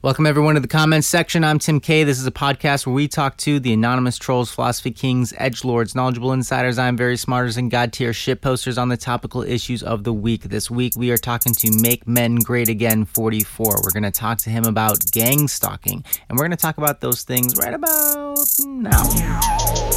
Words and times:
Welcome, 0.00 0.26
everyone, 0.26 0.54
to 0.54 0.60
the 0.60 0.68
comments 0.68 1.08
section. 1.08 1.42
I'm 1.42 1.58
Tim 1.58 1.80
K. 1.80 2.04
This 2.04 2.20
is 2.20 2.26
a 2.28 2.30
podcast 2.30 2.86
where 2.86 2.94
we 2.94 3.08
talk 3.08 3.36
to 3.38 3.58
the 3.58 3.72
anonymous 3.72 4.16
trolls, 4.16 4.48
philosophy 4.48 4.92
kings, 4.92 5.34
edge 5.38 5.64
lords, 5.64 5.96
knowledgeable 5.96 6.32
insiders, 6.32 6.78
I'm 6.78 6.96
very 6.96 7.16
smarters, 7.16 7.56
and 7.56 7.68
god 7.68 7.92
tier 7.92 8.12
shit 8.12 8.40
posters 8.40 8.78
on 8.78 8.90
the 8.90 8.96
topical 8.96 9.42
issues 9.42 9.82
of 9.82 10.04
the 10.04 10.12
week. 10.12 10.42
This 10.44 10.70
week, 10.70 10.92
we 10.96 11.10
are 11.10 11.18
talking 11.18 11.52
to 11.52 11.72
Make 11.82 12.06
Men 12.06 12.36
Great 12.36 12.68
Again 12.68 13.06
44. 13.06 13.80
We're 13.82 13.90
going 13.90 14.04
to 14.04 14.12
talk 14.12 14.38
to 14.38 14.50
him 14.50 14.66
about 14.66 14.98
gang 15.10 15.48
stalking, 15.48 16.04
and 16.28 16.38
we're 16.38 16.44
going 16.44 16.52
to 16.52 16.56
talk 16.56 16.78
about 16.78 17.00
those 17.00 17.24
things 17.24 17.56
right 17.56 17.74
about 17.74 18.38
now. 18.66 19.87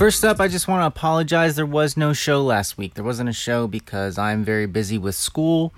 First 0.00 0.24
up, 0.24 0.40
I 0.40 0.48
just 0.48 0.66
want 0.66 0.80
to 0.80 0.86
apologize. 0.86 1.56
There 1.56 1.66
was 1.66 1.94
no 1.94 2.14
show 2.14 2.42
last 2.42 2.78
week. 2.78 2.94
There 2.94 3.04
wasn't 3.04 3.28
a 3.28 3.34
show 3.34 3.66
because 3.66 4.16
I'm 4.16 4.44
very 4.44 4.64
busy 4.64 4.96
with 4.96 5.14
school, 5.14 5.74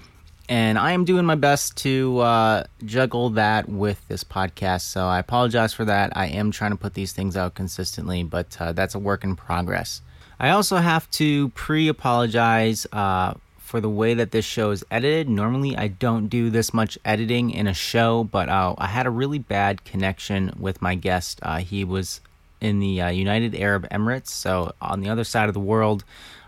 and 0.48 0.78
I 0.78 0.92
am 0.92 1.04
doing 1.04 1.24
my 1.24 1.34
best 1.34 1.76
to 1.78 2.20
uh, 2.20 2.64
juggle 2.84 3.30
that 3.30 3.68
with 3.68 4.06
this 4.06 4.22
podcast. 4.22 4.82
So 4.82 5.06
I 5.06 5.18
apologize 5.18 5.74
for 5.74 5.84
that. 5.86 6.16
I 6.16 6.26
am 6.26 6.52
trying 6.52 6.70
to 6.70 6.76
put 6.76 6.94
these 6.94 7.12
things 7.12 7.36
out 7.36 7.56
consistently, 7.56 8.22
but 8.22 8.56
uh, 8.60 8.70
that's 8.70 8.94
a 8.94 9.00
work 9.00 9.24
in 9.24 9.34
progress. 9.34 10.02
I 10.38 10.50
also 10.50 10.76
have 10.76 11.10
to 11.10 11.48
pre 11.48 11.88
apologize 11.88 12.86
uh, 12.92 13.34
for 13.58 13.80
the 13.80 13.90
way 13.90 14.14
that 14.14 14.30
this 14.30 14.44
show 14.44 14.70
is 14.70 14.84
edited. 14.88 15.28
Normally, 15.28 15.76
I 15.76 15.88
don't 15.88 16.28
do 16.28 16.48
this 16.48 16.72
much 16.72 16.96
editing 17.04 17.50
in 17.50 17.66
a 17.66 17.74
show, 17.74 18.22
but 18.22 18.48
uh, 18.48 18.76
I 18.78 18.86
had 18.86 19.06
a 19.06 19.10
really 19.10 19.40
bad 19.40 19.84
connection 19.84 20.52
with 20.60 20.80
my 20.80 20.94
guest. 20.94 21.40
Uh, 21.42 21.58
he 21.58 21.82
was 21.82 22.20
in 22.62 22.78
the 22.78 23.02
uh, 23.02 23.08
United 23.10 23.54
Arab 23.56 23.88
Emirates, 23.90 24.28
so 24.28 24.72
on 24.80 25.00
the 25.00 25.10
other 25.10 25.24
side 25.24 25.48
of 25.48 25.54
the 25.54 25.60
world. 25.60 26.04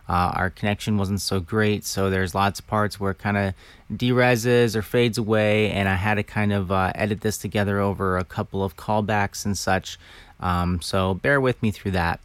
Uh, 0.09 0.33
our 0.34 0.51
connection 0.51 0.97
wasn't 0.97 1.20
so 1.20 1.41
great, 1.41 1.84
so 1.84 2.11
there's 2.11 2.34
lots 2.34 2.61
of 2.61 2.67
parts 2.67 3.01
where 3.01 3.12
it 3.12 3.19
kind 3.19 3.37
of 3.37 3.55
dereses 3.93 4.77
or 4.77 4.83
fades 4.83 5.19
away, 5.19 5.70
and 5.70 5.89
I 5.89 5.95
had 5.95 6.15
to 6.15 6.23
kind 6.23 6.53
of 6.53 6.70
uh, 6.70 6.92
edit 6.95 7.23
this 7.23 7.39
together 7.39 7.81
over 7.81 8.17
a 8.17 8.25
couple 8.25 8.62
of 8.62 8.77
callbacks 8.77 9.45
and 9.45 9.57
such. 9.59 9.98
Um, 10.41 10.81
so 10.83 11.15
bear 11.15 11.41
with 11.41 11.62
me 11.62 11.70
through 11.70 11.92
that. 11.92 12.20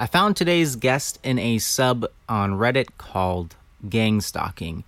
I 0.00 0.06
found 0.06 0.36
today's 0.36 0.76
guest 0.76 1.18
in 1.22 1.38
a 1.38 1.58
sub 1.58 2.06
on 2.28 2.52
Reddit 2.52 2.98
called 2.98 3.56
Gang 3.88 4.20
Stalking. 4.20 4.84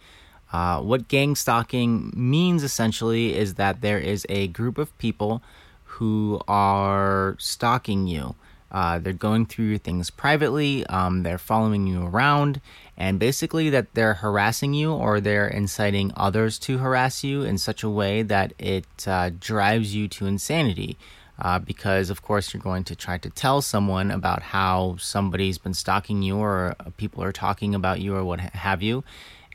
Uh, 0.52 0.80
what 0.80 1.08
gang 1.08 1.36
stalking 1.36 2.12
means 2.14 2.62
essentially 2.62 3.36
is 3.36 3.54
that 3.54 3.80
there 3.80 3.98
is 3.98 4.26
a 4.28 4.48
group 4.48 4.78
of 4.78 4.96
people 4.98 5.42
who 5.84 6.40
are 6.48 7.36
stalking 7.38 8.06
you. 8.06 8.34
Uh, 8.72 8.98
they're 9.00 9.12
going 9.12 9.44
through 9.44 9.64
your 9.64 9.78
things 9.78 10.10
privately, 10.10 10.86
um, 10.86 11.24
they're 11.24 11.38
following 11.38 11.88
you 11.88 12.06
around, 12.06 12.60
and 12.96 13.18
basically 13.18 13.68
that 13.68 13.92
they're 13.94 14.14
harassing 14.14 14.72
you 14.72 14.92
or 14.92 15.20
they're 15.20 15.48
inciting 15.48 16.12
others 16.16 16.56
to 16.56 16.78
harass 16.78 17.24
you 17.24 17.42
in 17.42 17.58
such 17.58 17.82
a 17.82 17.90
way 17.90 18.22
that 18.22 18.52
it 18.58 18.86
uh, 19.08 19.30
drives 19.40 19.94
you 19.94 20.06
to 20.06 20.26
insanity. 20.26 20.96
Uh, 21.42 21.58
because, 21.58 22.10
of 22.10 22.20
course, 22.20 22.52
you're 22.52 22.62
going 22.62 22.84
to 22.84 22.94
try 22.94 23.16
to 23.16 23.30
tell 23.30 23.62
someone 23.62 24.10
about 24.10 24.42
how 24.42 24.94
somebody's 24.98 25.56
been 25.56 25.72
stalking 25.72 26.22
you 26.22 26.36
or 26.36 26.76
people 26.98 27.24
are 27.24 27.32
talking 27.32 27.74
about 27.74 27.98
you 27.98 28.14
or 28.14 28.22
what 28.22 28.40
have 28.40 28.82
you 28.82 29.02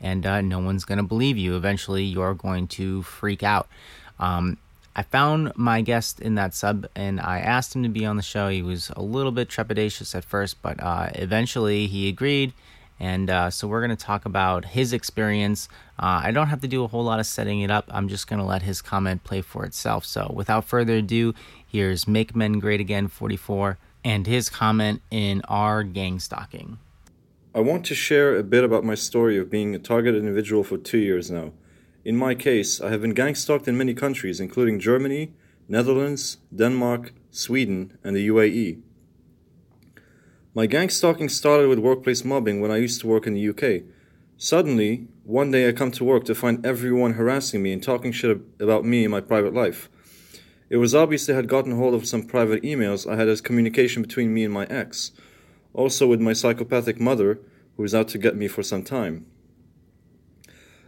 and 0.00 0.26
uh, 0.26 0.40
no 0.40 0.58
one's 0.58 0.84
going 0.84 0.98
to 0.98 1.04
believe 1.04 1.36
you. 1.36 1.56
Eventually, 1.56 2.04
you're 2.04 2.34
going 2.34 2.68
to 2.68 3.02
freak 3.02 3.42
out. 3.42 3.68
Um, 4.18 4.58
I 4.94 5.02
found 5.02 5.52
my 5.56 5.82
guest 5.82 6.20
in 6.20 6.36
that 6.36 6.54
sub 6.54 6.86
and 6.96 7.20
I 7.20 7.40
asked 7.40 7.76
him 7.76 7.82
to 7.82 7.88
be 7.90 8.06
on 8.06 8.16
the 8.16 8.22
show. 8.22 8.48
He 8.48 8.62
was 8.62 8.90
a 8.96 9.02
little 9.02 9.30
bit 9.30 9.50
trepidatious 9.50 10.14
at 10.14 10.24
first, 10.24 10.62
but 10.62 10.82
uh, 10.82 11.10
eventually 11.14 11.86
he 11.86 12.08
agreed. 12.08 12.54
And 12.98 13.28
uh, 13.28 13.50
so 13.50 13.68
we're 13.68 13.84
going 13.84 13.94
to 13.94 14.04
talk 14.04 14.24
about 14.24 14.64
his 14.64 14.94
experience. 14.94 15.68
Uh, 15.98 16.22
I 16.24 16.30
don't 16.30 16.46
have 16.46 16.62
to 16.62 16.68
do 16.68 16.82
a 16.82 16.86
whole 16.86 17.04
lot 17.04 17.20
of 17.20 17.26
setting 17.26 17.60
it 17.60 17.70
up. 17.70 17.84
I'm 17.90 18.08
just 18.08 18.26
going 18.26 18.40
to 18.40 18.46
let 18.46 18.62
his 18.62 18.80
comment 18.80 19.22
play 19.22 19.42
for 19.42 19.66
itself. 19.66 20.06
So 20.06 20.30
without 20.34 20.64
further 20.64 20.94
ado, 20.94 21.34
here's 21.66 22.08
Make 22.08 22.34
Men 22.34 22.58
Great 22.58 22.80
Again 22.80 23.08
44 23.08 23.76
and 24.02 24.26
his 24.26 24.48
comment 24.48 25.02
in 25.10 25.42
our 25.42 25.82
gang 25.82 26.20
stalking. 26.20 26.78
I 27.56 27.60
want 27.60 27.86
to 27.86 27.94
share 27.94 28.36
a 28.36 28.42
bit 28.42 28.64
about 28.64 28.84
my 28.84 28.94
story 28.94 29.38
of 29.38 29.48
being 29.48 29.74
a 29.74 29.78
targeted 29.78 30.20
individual 30.20 30.62
for 30.62 30.76
two 30.76 30.98
years 30.98 31.30
now. 31.30 31.52
In 32.04 32.14
my 32.14 32.34
case, 32.34 32.82
I 32.82 32.90
have 32.90 33.00
been 33.00 33.14
gang 33.14 33.34
stalked 33.34 33.66
in 33.66 33.78
many 33.78 33.94
countries, 33.94 34.40
including 34.40 34.78
Germany, 34.78 35.32
Netherlands, 35.66 36.36
Denmark, 36.54 37.14
Sweden, 37.30 37.96
and 38.04 38.14
the 38.14 38.28
UAE. 38.28 38.82
My 40.54 40.66
gang 40.66 40.90
stalking 40.90 41.30
started 41.30 41.68
with 41.70 41.78
workplace 41.78 42.26
mobbing 42.26 42.60
when 42.60 42.70
I 42.70 42.76
used 42.76 43.00
to 43.00 43.06
work 43.06 43.26
in 43.26 43.32
the 43.32 43.48
UK. 43.48 43.84
Suddenly, 44.36 45.08
one 45.24 45.50
day 45.50 45.66
I 45.66 45.72
come 45.72 45.92
to 45.92 46.04
work 46.04 46.24
to 46.26 46.34
find 46.34 46.64
everyone 46.66 47.14
harassing 47.14 47.62
me 47.62 47.72
and 47.72 47.82
talking 47.82 48.12
shit 48.12 48.38
about 48.60 48.84
me 48.84 49.04
and 49.04 49.10
my 49.10 49.22
private 49.22 49.54
life. 49.54 49.88
It 50.68 50.76
was 50.76 50.94
obvious 50.94 51.24
they 51.24 51.32
had 51.32 51.48
gotten 51.48 51.72
hold 51.72 51.94
of 51.94 52.06
some 52.06 52.24
private 52.24 52.62
emails 52.62 53.10
I 53.10 53.16
had 53.16 53.30
as 53.30 53.40
communication 53.40 54.02
between 54.02 54.34
me 54.34 54.44
and 54.44 54.52
my 54.52 54.66
ex 54.66 55.12
also 55.76 56.06
with 56.06 56.20
my 56.20 56.32
psychopathic 56.32 56.98
mother, 56.98 57.38
who 57.76 57.82
was 57.82 57.94
out 57.94 58.08
to 58.08 58.18
get 58.18 58.34
me 58.34 58.48
for 58.48 58.62
some 58.62 58.82
time. 58.82 59.26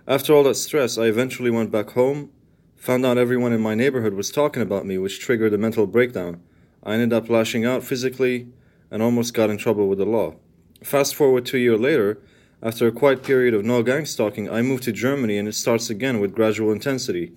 After 0.07 0.33
all 0.33 0.43
that 0.45 0.55
stress, 0.55 0.97
I 0.97 1.05
eventually 1.05 1.51
went 1.51 1.71
back 1.71 1.91
home, 1.91 2.31
found 2.75 3.05
out 3.05 3.19
everyone 3.19 3.53
in 3.53 3.61
my 3.61 3.75
neighborhood 3.75 4.15
was 4.15 4.31
talking 4.31 4.63
about 4.63 4.87
me, 4.87 4.97
which 4.97 5.21
triggered 5.21 5.53
a 5.53 5.59
mental 5.59 5.87
breakdown. 5.87 6.41
I 6.83 6.95
ended 6.95 7.13
up 7.13 7.29
lashing 7.29 7.67
out 7.67 7.85
physically 7.85 8.49
and 8.91 9.03
almost 9.03 9.35
got 9.35 9.51
in 9.51 9.59
trouble 9.59 9.87
with 9.87 9.99
the 9.99 10.07
law. 10.07 10.37
Fast 10.83 11.15
forward 11.15 11.45
two 11.45 11.59
years 11.59 11.79
later, 11.79 12.19
after 12.63 12.87
a 12.87 12.93
quiet 12.93 13.23
period 13.23 13.53
of 13.53 13.67
no 13.67 13.83
gang 13.83 14.07
stalking, 14.07 14.49
I 14.49 14.63
moved 14.63 14.85
to 14.85 14.93
Germany 14.93 15.37
and 15.37 15.47
it 15.47 15.55
starts 15.55 15.91
again 15.91 16.19
with 16.19 16.35
gradual 16.35 16.73
intensity. 16.73 17.33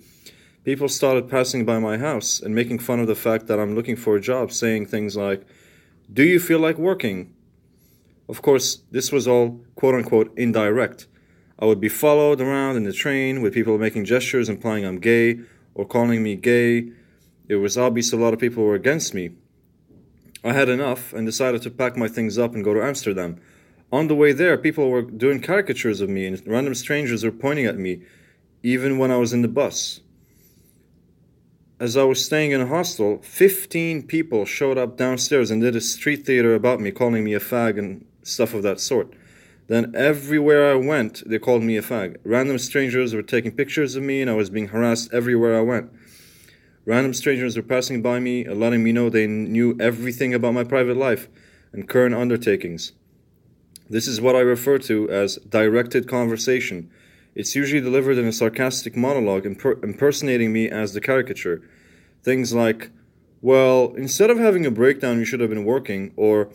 People 0.64 0.88
started 0.88 1.28
passing 1.28 1.66
by 1.66 1.78
my 1.78 1.98
house 1.98 2.40
and 2.40 2.54
making 2.54 2.78
fun 2.78 3.00
of 3.00 3.08
the 3.08 3.14
fact 3.14 3.48
that 3.48 3.60
I'm 3.60 3.74
looking 3.74 3.96
for 3.96 4.16
a 4.16 4.20
job, 4.20 4.52
saying 4.52 4.86
things 4.86 5.16
like, 5.16 5.44
Do 6.10 6.22
you 6.22 6.40
feel 6.40 6.60
like 6.60 6.78
working? 6.78 7.34
Of 8.28 8.42
course, 8.42 8.82
this 8.90 9.10
was 9.10 9.26
all 9.26 9.60
quote 9.74 9.94
unquote 9.94 10.32
indirect. 10.36 11.06
I 11.58 11.66
would 11.66 11.80
be 11.80 11.88
followed 11.88 12.40
around 12.40 12.76
in 12.76 12.84
the 12.84 12.92
train 12.92 13.42
with 13.42 13.54
people 13.54 13.78
making 13.78 14.04
gestures 14.04 14.48
implying 14.48 14.84
I'm 14.84 14.98
gay 14.98 15.40
or 15.74 15.84
calling 15.84 16.22
me 16.22 16.36
gay. 16.36 16.90
It 17.48 17.56
was 17.56 17.78
obvious 17.78 18.12
a 18.12 18.16
lot 18.16 18.34
of 18.34 18.40
people 18.40 18.64
were 18.64 18.74
against 18.74 19.14
me. 19.14 19.30
I 20.44 20.52
had 20.52 20.68
enough 20.68 21.12
and 21.12 21.24
decided 21.24 21.62
to 21.62 21.70
pack 21.70 21.96
my 21.96 22.08
things 22.08 22.36
up 22.38 22.54
and 22.54 22.64
go 22.64 22.74
to 22.74 22.82
Amsterdam. 22.82 23.40
On 23.92 24.08
the 24.08 24.14
way 24.14 24.32
there, 24.32 24.56
people 24.56 24.90
were 24.90 25.02
doing 25.02 25.40
caricatures 25.40 26.00
of 26.00 26.08
me 26.08 26.26
and 26.26 26.42
random 26.46 26.74
strangers 26.74 27.22
were 27.22 27.30
pointing 27.30 27.66
at 27.66 27.78
me, 27.78 28.02
even 28.62 28.98
when 28.98 29.10
I 29.10 29.18
was 29.18 29.32
in 29.32 29.42
the 29.42 29.48
bus. 29.48 30.00
As 31.78 31.96
I 31.96 32.04
was 32.04 32.24
staying 32.24 32.52
in 32.52 32.60
a 32.60 32.66
hostel, 32.66 33.20
15 33.22 34.04
people 34.04 34.44
showed 34.46 34.78
up 34.78 34.96
downstairs 34.96 35.50
and 35.50 35.60
did 35.60 35.76
a 35.76 35.80
street 35.80 36.24
theater 36.24 36.54
about 36.54 36.80
me, 36.80 36.90
calling 36.90 37.24
me 37.24 37.34
a 37.34 37.40
fag 37.40 37.78
and 37.78 38.04
stuff 38.22 38.54
of 38.54 38.62
that 38.62 38.80
sort. 38.80 39.12
Then 39.68 39.92
everywhere 39.94 40.70
I 40.70 40.74
went, 40.74 41.22
they 41.26 41.38
called 41.38 41.62
me 41.62 41.76
a 41.76 41.82
fag. 41.82 42.16
Random 42.24 42.58
strangers 42.58 43.14
were 43.14 43.22
taking 43.22 43.52
pictures 43.52 43.96
of 43.96 44.02
me, 44.02 44.20
and 44.20 44.30
I 44.30 44.34
was 44.34 44.50
being 44.50 44.68
harassed 44.68 45.12
everywhere 45.12 45.56
I 45.56 45.62
went. 45.62 45.90
Random 46.84 47.14
strangers 47.14 47.56
were 47.56 47.62
passing 47.62 48.02
by 48.02 48.18
me, 48.18 48.46
uh, 48.46 48.54
letting 48.54 48.82
me 48.82 48.92
know 48.92 49.08
they 49.08 49.26
knew 49.26 49.76
everything 49.78 50.34
about 50.34 50.54
my 50.54 50.64
private 50.64 50.96
life 50.96 51.28
and 51.72 51.88
current 51.88 52.14
undertakings. 52.14 52.92
This 53.88 54.08
is 54.08 54.20
what 54.20 54.34
I 54.34 54.40
refer 54.40 54.78
to 54.78 55.08
as 55.10 55.36
directed 55.36 56.08
conversation. 56.08 56.90
It's 57.34 57.54
usually 57.54 57.80
delivered 57.80 58.18
in 58.18 58.26
a 58.26 58.32
sarcastic 58.32 58.96
monologue, 58.96 59.44
imper- 59.44 59.82
impersonating 59.82 60.52
me 60.52 60.68
as 60.68 60.92
the 60.92 61.00
caricature. 61.00 61.62
Things 62.22 62.52
like, 62.52 62.90
well, 63.40 63.94
instead 63.96 64.30
of 64.30 64.38
having 64.38 64.66
a 64.66 64.70
breakdown, 64.70 65.18
you 65.18 65.24
should 65.24 65.40
have 65.40 65.50
been 65.50 65.64
working, 65.64 66.12
or 66.16 66.50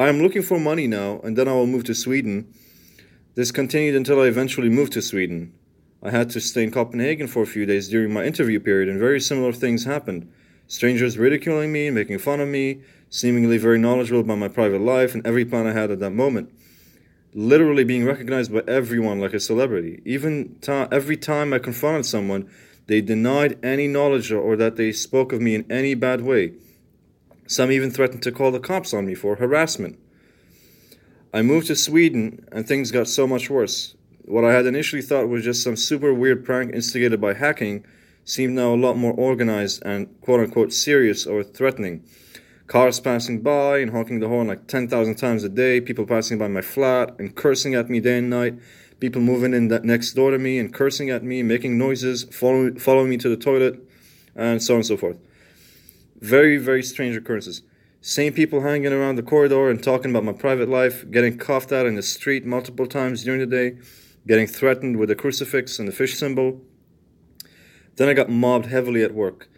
I 0.00 0.08
am 0.08 0.22
looking 0.22 0.40
for 0.40 0.58
money 0.58 0.86
now, 0.86 1.20
and 1.22 1.36
then 1.36 1.46
I 1.46 1.52
will 1.52 1.66
move 1.66 1.84
to 1.84 1.94
Sweden. 1.94 2.50
This 3.34 3.52
continued 3.52 3.94
until 3.94 4.18
I 4.18 4.28
eventually 4.28 4.70
moved 4.70 4.94
to 4.94 5.02
Sweden. 5.02 5.52
I 6.02 6.08
had 6.08 6.30
to 6.30 6.40
stay 6.40 6.62
in 6.62 6.70
Copenhagen 6.70 7.26
for 7.26 7.42
a 7.42 7.46
few 7.46 7.66
days 7.66 7.90
during 7.90 8.10
my 8.10 8.24
interview 8.24 8.60
period, 8.60 8.88
and 8.88 8.98
very 8.98 9.20
similar 9.20 9.52
things 9.52 9.84
happened. 9.84 10.32
Strangers 10.68 11.18
ridiculing 11.18 11.70
me, 11.70 11.90
making 11.90 12.16
fun 12.16 12.40
of 12.40 12.48
me, 12.48 12.80
seemingly 13.10 13.58
very 13.58 13.78
knowledgeable 13.78 14.20
about 14.20 14.38
my 14.38 14.48
private 14.48 14.80
life 14.80 15.14
and 15.14 15.26
every 15.26 15.44
plan 15.44 15.66
I 15.66 15.74
had 15.74 15.90
at 15.90 16.00
that 16.00 16.12
moment. 16.12 16.50
Literally 17.34 17.84
being 17.84 18.06
recognized 18.06 18.54
by 18.54 18.62
everyone 18.66 19.20
like 19.20 19.34
a 19.34 19.38
celebrity. 19.38 20.00
Even 20.06 20.56
ta- 20.62 20.88
every 20.90 21.18
time 21.18 21.52
I 21.52 21.58
confronted 21.58 22.06
someone, 22.06 22.48
they 22.86 23.02
denied 23.02 23.62
any 23.62 23.86
knowledge 23.86 24.32
or 24.32 24.56
that 24.56 24.76
they 24.76 24.92
spoke 24.92 25.34
of 25.34 25.42
me 25.42 25.54
in 25.54 25.70
any 25.70 25.94
bad 25.94 26.22
way. 26.22 26.54
Some 27.50 27.72
even 27.72 27.90
threatened 27.90 28.22
to 28.22 28.30
call 28.30 28.52
the 28.52 28.60
cops 28.60 28.94
on 28.94 29.06
me 29.06 29.16
for 29.16 29.34
harassment. 29.34 29.98
I 31.34 31.42
moved 31.42 31.66
to 31.66 31.74
Sweden 31.74 32.46
and 32.52 32.64
things 32.64 32.92
got 32.92 33.08
so 33.08 33.26
much 33.26 33.50
worse. 33.50 33.96
What 34.24 34.44
I 34.44 34.52
had 34.52 34.66
initially 34.66 35.02
thought 35.02 35.28
was 35.28 35.42
just 35.42 35.64
some 35.64 35.74
super 35.74 36.14
weird 36.14 36.44
prank 36.44 36.72
instigated 36.72 37.20
by 37.20 37.34
hacking 37.34 37.84
seemed 38.24 38.54
now 38.54 38.72
a 38.72 38.76
lot 38.76 38.96
more 38.96 39.12
organized 39.14 39.82
and 39.84 40.06
quote 40.20 40.38
unquote 40.38 40.72
serious 40.72 41.26
or 41.26 41.42
threatening. 41.42 42.04
Cars 42.68 43.00
passing 43.00 43.40
by 43.40 43.78
and 43.78 43.90
honking 43.90 44.20
the 44.20 44.28
horn 44.28 44.46
like 44.46 44.68
10,000 44.68 45.16
times 45.16 45.42
a 45.42 45.48
day, 45.48 45.80
people 45.80 46.06
passing 46.06 46.38
by 46.38 46.46
my 46.46 46.60
flat 46.60 47.16
and 47.18 47.34
cursing 47.34 47.74
at 47.74 47.90
me 47.90 47.98
day 47.98 48.18
and 48.18 48.30
night, 48.30 48.54
people 49.00 49.20
moving 49.20 49.54
in 49.54 49.66
that 49.66 49.82
next 49.82 50.12
door 50.12 50.30
to 50.30 50.38
me 50.38 50.60
and 50.60 50.72
cursing 50.72 51.10
at 51.10 51.24
me, 51.24 51.42
making 51.42 51.76
noises, 51.76 52.22
follow, 52.30 52.72
following 52.74 53.10
me 53.10 53.16
to 53.16 53.28
the 53.28 53.36
toilet, 53.36 53.74
and 54.36 54.62
so 54.62 54.74
on 54.74 54.78
and 54.78 54.86
so 54.86 54.96
forth. 54.96 55.16
Very, 56.20 56.58
very 56.58 56.82
strange 56.82 57.16
occurrences. 57.16 57.62
Same 58.02 58.32
people 58.32 58.60
hanging 58.60 58.92
around 58.92 59.16
the 59.16 59.22
corridor 59.22 59.70
and 59.70 59.82
talking 59.82 60.10
about 60.10 60.24
my 60.24 60.32
private 60.32 60.68
life, 60.68 61.10
getting 61.10 61.38
coughed 61.38 61.72
at 61.72 61.86
in 61.86 61.94
the 61.94 62.02
street 62.02 62.44
multiple 62.44 62.86
times 62.86 63.24
during 63.24 63.40
the 63.40 63.46
day, 63.46 63.78
getting 64.26 64.46
threatened 64.46 64.98
with 64.98 65.10
a 65.10 65.14
crucifix 65.14 65.78
and 65.78 65.88
the 65.88 65.92
fish 65.92 66.18
symbol. 66.18 66.60
Then 67.96 68.08
I 68.08 68.14
got 68.14 68.30
mobbed 68.30 68.66
heavily 68.66 69.02
at 69.02 69.14
work. 69.14 69.48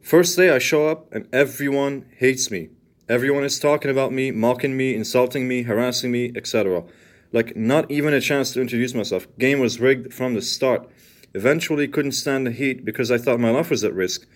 First 0.00 0.36
day 0.36 0.50
I 0.50 0.58
show 0.58 0.88
up 0.88 1.12
and 1.12 1.28
everyone 1.32 2.06
hates 2.16 2.50
me. 2.50 2.68
Everyone 3.08 3.44
is 3.44 3.58
talking 3.58 3.90
about 3.90 4.12
me, 4.12 4.30
mocking 4.30 4.76
me, 4.76 4.94
insulting 4.94 5.46
me, 5.46 5.62
harassing 5.62 6.10
me, 6.10 6.32
etc. 6.36 6.84
Like 7.32 7.56
not 7.56 7.90
even 7.90 8.14
a 8.14 8.20
chance 8.20 8.52
to 8.52 8.60
introduce 8.60 8.94
myself. 8.94 9.26
Game 9.38 9.58
was 9.60 9.80
rigged 9.80 10.12
from 10.12 10.34
the 10.34 10.42
start. 10.42 10.88
Eventually 11.34 11.88
couldn't 11.88 12.12
stand 12.12 12.46
the 12.46 12.52
heat 12.52 12.84
because 12.84 13.10
I 13.10 13.18
thought 13.18 13.40
my 13.40 13.50
life 13.50 13.70
was 13.70 13.82
at 13.82 13.94
risk. 13.94 14.26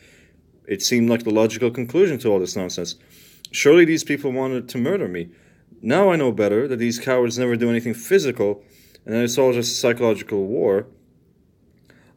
It 0.68 0.82
seemed 0.82 1.08
like 1.08 1.24
the 1.24 1.30
logical 1.30 1.70
conclusion 1.70 2.18
to 2.18 2.28
all 2.28 2.38
this 2.38 2.54
nonsense. 2.54 2.94
Surely 3.50 3.84
these 3.84 4.04
people 4.04 4.30
wanted 4.30 4.68
to 4.68 4.78
murder 4.78 5.08
me. 5.08 5.30
Now 5.80 6.10
I 6.10 6.16
know 6.16 6.30
better 6.30 6.68
that 6.68 6.76
these 6.76 6.98
cowards 6.98 7.38
never 7.38 7.56
do 7.56 7.70
anything 7.70 7.94
physical 7.94 8.62
and 9.06 9.14
that 9.14 9.24
it's 9.24 9.38
all 9.38 9.52
just 9.52 9.72
a 9.72 9.74
psychological 9.74 10.46
war. 10.46 10.86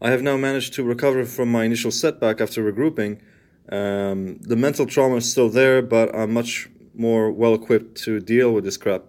I 0.02 0.10
have 0.10 0.22
now 0.22 0.36
managed 0.36 0.74
to 0.74 0.84
recover 0.84 1.26
from 1.26 1.52
my 1.52 1.64
initial 1.64 1.92
setback 1.92 2.42
after 2.42 2.62
regrouping 2.70 3.22
um, 3.70 4.38
the 4.40 4.56
mental 4.56 4.86
trauma 4.86 5.18
is 5.18 5.32
still 5.32 5.50
there, 5.50 5.82
but 5.82 6.14
I'm 6.14 6.34
much 6.34 6.70
more 6.94 7.32
well 7.32 7.54
equipped 7.54 7.96
to 8.04 8.20
deal 8.20 8.52
with 8.52 8.66
this 8.66 8.78
crap 8.78 9.04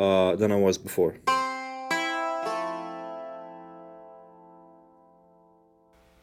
uh, 0.00 0.34
than 0.36 0.50
I 0.50 0.56
was 0.56 0.78
before. 0.78 1.16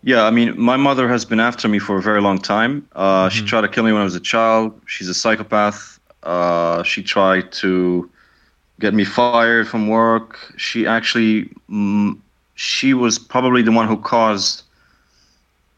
Yeah, 0.03 0.23
I 0.23 0.31
mean, 0.31 0.59
my 0.59 0.77
mother 0.77 1.07
has 1.07 1.25
been 1.25 1.39
after 1.39 1.67
me 1.67 1.77
for 1.77 1.97
a 1.97 2.01
very 2.01 2.21
long 2.21 2.39
time. 2.39 2.87
Uh, 2.95 3.27
mm-hmm. 3.27 3.37
She 3.37 3.45
tried 3.45 3.61
to 3.61 3.67
kill 3.67 3.83
me 3.83 3.91
when 3.91 4.01
I 4.01 4.03
was 4.03 4.15
a 4.15 4.19
child. 4.19 4.79
She's 4.87 5.07
a 5.07 5.13
psychopath. 5.13 5.99
Uh, 6.23 6.81
she 6.83 7.03
tried 7.03 7.51
to 7.53 8.09
get 8.79 8.93
me 8.93 9.03
fired 9.03 9.67
from 9.67 9.87
work. 9.87 10.39
She 10.57 10.87
actually, 10.87 11.49
mm, 11.69 12.17
she 12.55 12.93
was 12.93 13.19
probably 13.19 13.61
the 13.61 13.71
one 13.71 13.87
who 13.87 13.97
caused 13.97 14.63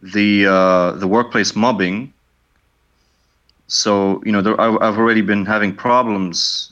the 0.01 0.45
uh, 0.45 0.91
the 0.93 1.07
workplace 1.07 1.55
mobbing. 1.55 2.13
So 3.67 4.21
you 4.25 4.31
know, 4.31 4.41
there, 4.41 4.59
I, 4.59 4.67
I've 4.75 4.97
already 4.97 5.21
been 5.21 5.45
having 5.45 5.75
problems 5.75 6.71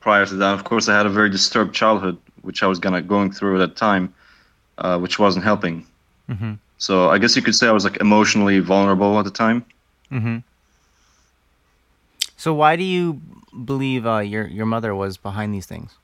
prior 0.00 0.26
to 0.26 0.34
that. 0.34 0.54
Of 0.54 0.64
course, 0.64 0.88
I 0.88 0.96
had 0.96 1.06
a 1.06 1.10
very 1.10 1.30
disturbed 1.30 1.74
childhood, 1.74 2.18
which 2.42 2.62
I 2.62 2.66
was 2.66 2.78
gonna 2.78 3.02
going 3.02 3.32
through 3.32 3.60
at 3.60 3.68
that 3.68 3.76
time, 3.76 4.12
uh, 4.78 4.98
which 4.98 5.18
wasn't 5.18 5.44
helping. 5.44 5.86
Mm-hmm. 6.30 6.54
So 6.78 7.10
I 7.10 7.18
guess 7.18 7.36
you 7.36 7.42
could 7.42 7.54
say 7.54 7.66
I 7.68 7.72
was 7.72 7.84
like 7.84 7.96
emotionally 7.98 8.58
vulnerable 8.58 9.18
at 9.18 9.24
the 9.24 9.30
time. 9.30 9.64
Mm-hmm. 10.12 10.38
So 12.36 12.52
why 12.54 12.76
do 12.76 12.84
you 12.84 13.20
believe 13.64 14.06
uh, 14.06 14.18
your 14.18 14.46
your 14.46 14.66
mother 14.66 14.94
was 14.94 15.16
behind 15.16 15.54
these 15.54 15.66
things? 15.66 15.96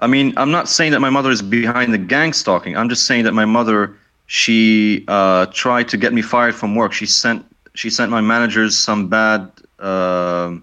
I 0.00 0.06
mean, 0.06 0.32
I'm 0.36 0.50
not 0.50 0.68
saying 0.68 0.92
that 0.92 1.00
my 1.00 1.10
mother 1.10 1.30
is 1.30 1.42
behind 1.42 1.92
the 1.92 1.98
gang 1.98 2.32
stalking. 2.32 2.76
I'm 2.76 2.88
just 2.88 3.06
saying 3.06 3.24
that 3.24 3.32
my 3.32 3.44
mother, 3.44 3.96
she 4.26 5.04
uh, 5.08 5.46
tried 5.46 5.88
to 5.88 5.96
get 5.96 6.12
me 6.12 6.22
fired 6.22 6.54
from 6.54 6.76
work. 6.76 6.92
She 6.92 7.06
sent 7.06 7.44
she 7.74 7.90
sent 7.90 8.10
my 8.10 8.20
managers 8.20 8.76
some 8.78 9.08
bad 9.08 9.50
uh, 9.78 10.54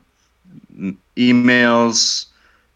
emails. 1.18 2.26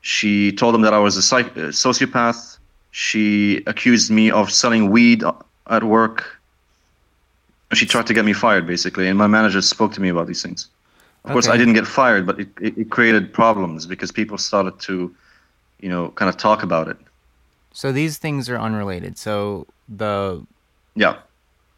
She 0.02 0.52
told 0.52 0.74
them 0.74 0.82
that 0.82 0.94
I 0.94 1.00
was 1.00 1.18
a 1.18 1.22
psych- 1.22 1.56
sociopath. 1.56 2.59
She 3.08 3.64
accused 3.66 4.12
me 4.12 4.30
of 4.30 4.52
selling 4.52 4.90
weed 4.90 5.24
at 5.68 5.84
work. 5.84 6.18
She 7.74 7.86
tried 7.86 8.08
to 8.08 8.14
get 8.14 8.26
me 8.26 8.34
fired, 8.34 8.66
basically. 8.68 9.08
And 9.08 9.18
my 9.18 9.28
manager 9.28 9.62
spoke 9.62 9.94
to 9.94 10.02
me 10.02 10.10
about 10.10 10.28
these 10.28 10.42
things. 10.42 10.68
Of 11.24 11.32
okay. 11.32 11.34
course, 11.34 11.48
I 11.48 11.58
didn't 11.58 11.76
get 11.76 11.88
fired, 11.88 12.26
but 12.26 12.40
it, 12.40 12.50
it, 12.60 12.78
it 12.78 12.90
created 12.90 13.32
problems 13.32 13.86
because 13.86 14.12
people 14.12 14.38
started 14.38 14.80
to 14.88 15.16
you 15.80 15.90
know, 15.90 16.10
kind 16.12 16.30
of 16.30 16.38
talk 16.38 16.64
about 16.64 16.88
it. 16.88 16.98
So 17.72 17.92
these 17.92 18.18
things 18.18 18.50
are 18.50 18.60
unrelated. 18.60 19.18
So 19.18 19.68
the 19.88 20.46
yeah. 20.96 21.20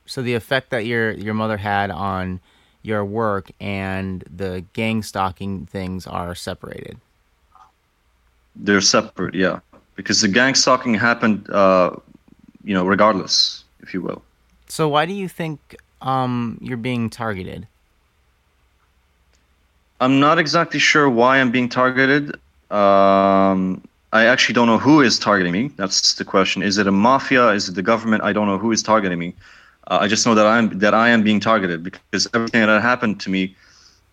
So 0.05 0.21
the 0.21 0.33
effect 0.33 0.69
that 0.71 0.85
your 0.85 1.11
your 1.11 1.33
mother 1.33 1.57
had 1.57 1.91
on 1.91 2.39
your 2.81 3.05
work 3.05 3.51
and 3.59 4.23
the 4.35 4.65
gang 4.73 5.03
stalking 5.03 5.67
things 5.67 6.07
are 6.07 6.33
separated. 6.33 6.97
They're 8.55 8.81
separate, 8.81 9.35
yeah, 9.35 9.59
because 9.95 10.21
the 10.21 10.27
gang 10.27 10.55
stalking 10.55 10.93
happened, 10.93 11.49
uh, 11.49 11.95
you 12.63 12.73
know, 12.73 12.85
regardless, 12.85 13.63
if 13.81 13.93
you 13.93 14.01
will. 14.01 14.21
So 14.67 14.87
why 14.87 15.05
do 15.05 15.13
you 15.13 15.27
think 15.27 15.75
um, 16.01 16.57
you're 16.61 16.77
being 16.77 17.09
targeted? 17.09 17.67
I'm 19.99 20.19
not 20.19 20.39
exactly 20.39 20.79
sure 20.79 21.09
why 21.09 21.39
I'm 21.39 21.51
being 21.51 21.69
targeted. 21.69 22.35
Um, 22.71 23.83
I 24.13 24.25
actually 24.25 24.53
don't 24.53 24.67
know 24.67 24.77
who 24.77 25.01
is 25.01 25.19
targeting 25.19 25.53
me. 25.53 25.69
That's 25.75 26.15
the 26.15 26.25
question. 26.25 26.63
Is 26.63 26.77
it 26.77 26.87
a 26.87 26.91
mafia? 26.91 27.49
Is 27.49 27.69
it 27.69 27.75
the 27.75 27.83
government? 27.83 28.23
I 28.23 28.33
don't 28.33 28.47
know 28.47 28.57
who 28.57 28.71
is 28.71 28.81
targeting 28.81 29.19
me. 29.19 29.35
Uh, 29.87 29.99
I 30.01 30.07
just 30.07 30.25
know 30.25 30.35
that 30.35 30.45
I'm 30.45 30.79
that 30.79 30.93
I 30.93 31.09
am 31.09 31.23
being 31.23 31.39
targeted 31.39 31.83
because 31.83 32.27
everything 32.33 32.65
that 32.65 32.81
happened 32.81 33.19
to 33.21 33.29
me 33.29 33.55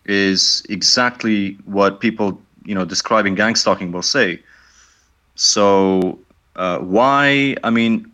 is 0.05 0.65
exactly 0.69 1.57
what 1.65 1.99
people 1.99 2.41
you 2.65 2.75
know 2.75 2.85
describing 2.85 3.35
gang 3.35 3.55
stalking 3.55 3.91
will 3.91 4.01
say. 4.01 4.39
So 5.39 6.19
uh, 6.57 6.79
why? 6.79 7.55
I 7.63 7.69
mean, 7.69 8.11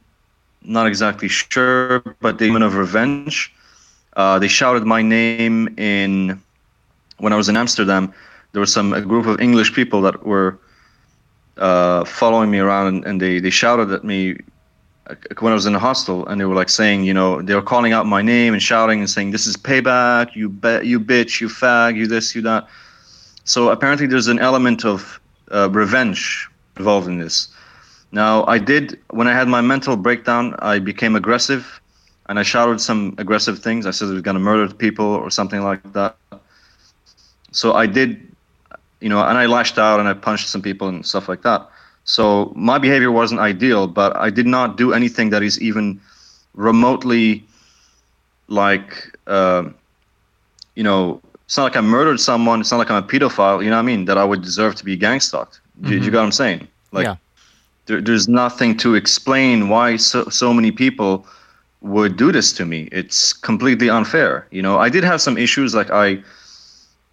not 0.62 0.86
exactly 0.86 1.28
sure, 1.28 2.02
but 2.22 2.38
the 2.38 2.46
element 2.46 2.66
of 2.66 2.76
revenge. 2.76 3.52
Uh, 4.16 4.38
they 4.38 4.48
shouted 4.48 4.86
my 4.86 5.02
name 5.02 5.74
in 5.80 6.40
when 7.18 7.34
I 7.34 7.36
was 7.36 7.50
in 7.50 7.58
Amsterdam. 7.58 8.14
There 8.52 8.60
was 8.60 8.72
some 8.72 8.94
a 8.94 9.02
group 9.02 9.26
of 9.26 9.42
English 9.42 9.74
people 9.74 10.02
that 10.04 10.24
were 10.24 10.60
uh, 11.58 12.06
following 12.06 12.52
me 12.52 12.60
around 12.60 12.88
and, 12.88 13.06
and, 13.06 13.20
they, 13.20 13.40
they 13.40 13.50
shouted 13.50 13.92
at 13.92 14.04
me 14.04 14.38
uh, 15.08 15.16
when 15.40 15.52
I 15.52 15.56
was 15.56 15.66
in 15.66 15.74
the 15.74 15.80
hostel 15.80 16.28
and 16.28 16.40
they 16.40 16.46
were 16.46 16.54
like 16.54 16.70
saying, 16.70 17.06
you 17.06 17.14
know, 17.14 17.42
they 17.42 17.56
were 17.56 17.64
calling 17.64 17.92
out 17.92 18.06
my 18.06 18.22
name 18.22 18.54
and 18.54 18.62
shouting 18.62 19.00
and 19.00 19.10
saying, 19.10 19.32
this 19.32 19.48
is 19.48 19.58
payback, 19.58 20.36
you 20.36 20.48
bet, 20.48 20.86
you 20.86 21.00
bitch, 21.00 21.42
you 21.42 21.48
fag, 21.48 21.96
you 21.96 22.06
this, 22.06 22.36
you 22.36 22.42
that. 22.44 22.68
So 23.46 23.70
apparently 23.70 24.06
there's 24.06 24.28
an 24.28 24.40
element 24.40 24.86
of 24.86 25.20
uh, 25.52 25.70
revenge 25.72 26.50
involved 26.78 27.08
in 27.08 27.18
this. 27.18 27.50
Now, 28.12 28.46
I 28.46 28.58
did, 28.58 29.00
when 29.10 29.28
I 29.28 29.34
had 29.34 29.48
my 29.48 29.62
mental 29.62 29.98
breakdown, 29.98 30.56
I 30.60 30.80
became 30.80 31.16
aggressive 31.16 31.82
and 32.28 32.40
I 32.40 32.44
shouted 32.44 32.80
some 32.80 33.16
aggressive 33.18 33.60
things. 33.60 33.86
I 33.86 33.92
said 33.92 34.10
I 34.10 34.12
was 34.12 34.22
going 34.22 34.36
to 34.36 34.40
murder 34.42 34.74
people 34.74 35.06
or 35.06 35.30
something 35.30 35.62
like 35.62 35.82
that. 35.94 36.16
So 37.52 37.74
I 37.74 37.86
did 37.86 38.36
you 39.06 39.10
know, 39.10 39.22
and 39.22 39.38
I 39.38 39.46
lashed 39.46 39.78
out 39.78 40.00
and 40.00 40.10
I 40.10 40.14
punched 40.14 40.48
some 40.48 40.64
people 40.64 40.88
and 40.88 41.06
stuff 41.06 41.30
like 41.30 41.44
that. 41.44 41.70
So 42.06 42.52
my 42.56 42.80
behavior 42.80 43.12
wasn't 43.12 43.40
ideal, 43.40 43.86
but 43.88 44.16
I 44.16 44.32
did 44.32 44.48
not 44.48 44.78
do 44.78 44.94
anything 44.94 45.30
that 45.30 45.44
is 45.44 45.62
even 45.62 46.02
remotely 46.56 47.46
like, 48.48 49.16
uh, 49.28 49.70
you 50.76 50.84
know, 50.84 51.22
it's 51.46 51.58
not 51.58 51.64
like 51.64 51.78
I 51.78 51.82
murdered 51.82 52.20
someone. 52.20 52.62
It's 52.62 52.72
not 52.72 52.78
like 52.78 52.90
I'm 52.90 53.04
a 53.04 53.08
pedophile. 53.08 53.64
You 53.64 53.70
know 53.70 53.76
what 53.76 53.84
I 53.84 53.86
mean? 53.86 54.06
That 54.06 54.18
I 54.18 54.24
would 54.24 54.42
deserve 54.42 54.76
to 54.78 54.86
be 54.86 54.96
gang 54.96 55.20
stalked. 55.20 55.60
Mm-hmm. 55.82 55.90
Do, 55.90 55.98
you 55.98 56.12
got 56.12 56.20
what 56.20 56.26
I'm 56.26 56.32
saying? 56.32 56.68
Like, 56.92 57.06
yeah. 57.06 57.16
there, 57.86 58.02
there's 58.02 58.28
nothing 58.28 58.78
to 58.78 58.96
explain 58.96 59.70
why 59.70 59.98
so, 59.98 60.26
so 60.30 60.54
many 60.54 60.72
people 60.72 61.26
would 61.82 62.18
do 62.18 62.32
this 62.32 62.54
to 62.54 62.66
me. 62.66 62.90
It's 62.92 63.34
completely 63.34 63.90
unfair. 63.90 64.48
You 64.52 64.62
know, 64.62 64.80
I 64.80 64.90
did 64.90 65.04
have 65.04 65.22
some 65.22 65.38
issues. 65.38 65.76
Like 65.76 65.92
I, 65.92 66.24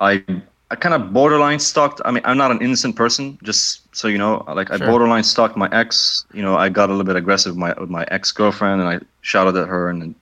I 0.01 0.25
I 0.73 0.75
kind 0.75 0.95
of 0.95 1.13
borderline 1.13 1.59
stalked. 1.59 2.01
I 2.07 2.11
mean, 2.11 2.23
I'm 2.25 2.39
not 2.39 2.51
an 2.51 2.63
innocent 2.63 2.97
person, 2.97 3.39
just 3.43 3.95
so 3.95 4.09
you 4.09 4.17
know. 4.17 4.43
Like 4.49 4.69
sure. 4.69 4.83
I 4.83 4.87
borderline 4.87 5.23
stalked 5.23 5.55
my 5.55 5.69
ex. 5.71 6.25
You 6.33 6.41
know, 6.41 6.57
I 6.57 6.71
got 6.71 6.89
a 6.89 6.93
little 6.93 7.05
bit 7.05 7.15
aggressive 7.15 7.53
with 7.53 7.59
my 7.59 7.75
with 7.79 7.91
my 7.91 8.07
ex 8.11 8.33
girlfriend, 8.33 8.81
and 8.81 8.89
I 8.89 8.99
shouted 9.21 9.55
at 9.57 9.69
her 9.69 9.91
and 9.91 10.15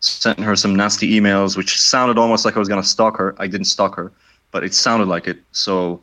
sent 0.00 0.38
her 0.40 0.54
some 0.54 0.76
nasty 0.76 1.18
emails, 1.18 1.56
which 1.56 1.80
sounded 1.80 2.18
almost 2.18 2.44
like 2.44 2.56
I 2.56 2.58
was 2.58 2.68
gonna 2.68 2.84
stalk 2.84 3.16
her. 3.16 3.34
I 3.38 3.46
didn't 3.46 3.64
stalk 3.64 3.94
her, 3.96 4.12
but 4.50 4.64
it 4.64 4.74
sounded 4.74 5.08
like 5.08 5.26
it. 5.26 5.38
So 5.52 6.02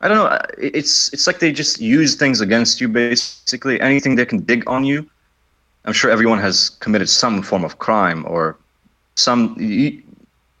I 0.00 0.08
don't 0.08 0.18
know. 0.18 0.38
It's 0.58 1.12
it's 1.12 1.26
like 1.26 1.38
they 1.38 1.52
just 1.52 1.80
use 1.80 2.16
things 2.16 2.40
against 2.40 2.80
you. 2.80 2.88
Basically, 2.88 3.80
anything 3.80 4.16
they 4.16 4.26
can 4.26 4.40
dig 4.40 4.68
on 4.68 4.84
you. 4.84 5.08
I'm 5.84 5.92
sure 5.92 6.10
everyone 6.10 6.38
has 6.40 6.70
committed 6.80 7.08
some 7.08 7.42
form 7.42 7.64
of 7.64 7.78
crime 7.78 8.24
or 8.26 8.56
some 9.14 9.56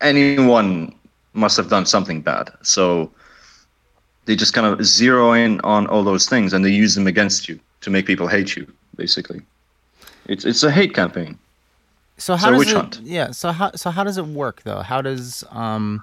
anyone 0.00 0.94
must 1.34 1.56
have 1.56 1.68
done 1.68 1.84
something 1.86 2.20
bad. 2.22 2.50
So 2.62 3.10
they 4.24 4.36
just 4.36 4.54
kind 4.54 4.66
of 4.66 4.84
zero 4.84 5.32
in 5.32 5.60
on 5.60 5.86
all 5.86 6.02
those 6.04 6.28
things 6.28 6.52
and 6.52 6.64
they 6.64 6.70
use 6.70 6.94
them 6.94 7.06
against 7.06 7.48
you 7.48 7.58
to 7.82 7.90
make 7.90 8.06
people 8.06 8.26
hate 8.28 8.56
you. 8.56 8.66
Basically, 8.96 9.42
it's 10.26 10.44
it's 10.44 10.62
a 10.62 10.70
hate 10.70 10.94
campaign. 10.94 11.38
So 12.18 12.36
how 12.36 12.46
So 12.46 12.50
does 12.50 12.58
witch 12.58 12.72
it, 12.72 12.76
hunt. 12.76 13.00
Yeah. 13.02 13.30
So 13.32 13.52
how 13.52 13.72
so 13.72 13.90
how 13.90 14.04
does 14.04 14.16
it 14.16 14.26
work 14.26 14.62
though? 14.62 14.80
How 14.80 15.02
does 15.02 15.44
um 15.50 16.02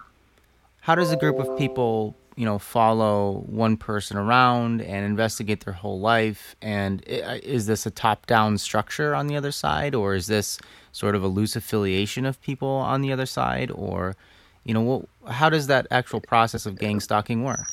how 0.81 0.95
does 0.95 1.11
a 1.11 1.17
group 1.17 1.39
of 1.39 1.55
people 1.57 2.15
you 2.35 2.45
know 2.45 2.57
follow 2.59 3.43
one 3.47 3.77
person 3.77 4.17
around 4.17 4.81
and 4.81 5.05
investigate 5.05 5.65
their 5.65 5.73
whole 5.73 5.99
life? 5.99 6.55
And 6.61 7.03
is 7.07 7.65
this 7.65 7.85
a 7.85 7.91
top 7.91 8.25
down 8.25 8.57
structure 8.57 9.15
on 9.15 9.27
the 9.27 9.35
other 9.35 9.51
side, 9.51 9.95
or 9.95 10.15
is 10.15 10.27
this 10.27 10.59
sort 10.91 11.15
of 11.15 11.23
a 11.23 11.27
loose 11.27 11.55
affiliation 11.55 12.25
of 12.25 12.41
people 12.41 12.67
on 12.67 13.01
the 13.01 13.11
other 13.11 13.25
side, 13.25 13.71
or 13.71 14.15
you 14.63 14.73
know 14.73 14.81
what, 14.81 15.05
how 15.31 15.49
does 15.49 15.67
that 15.67 15.87
actual 15.91 16.21
process 16.21 16.65
of 16.65 16.77
gang 16.77 16.99
stalking 16.99 17.43
work? 17.43 17.65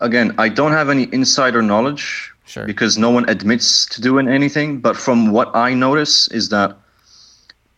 Again, 0.00 0.34
I 0.38 0.48
don't 0.48 0.72
have 0.72 0.90
any 0.90 1.08
insider 1.12 1.62
knowledge 1.62 2.32
Sure. 2.44 2.66
because 2.66 2.98
no 2.98 3.08
one 3.08 3.28
admits 3.28 3.86
to 3.86 4.00
doing 4.00 4.28
anything. 4.28 4.80
But 4.80 4.96
from 4.96 5.30
what 5.30 5.54
I 5.54 5.74
notice 5.74 6.28
is 6.28 6.48
that 6.48 6.76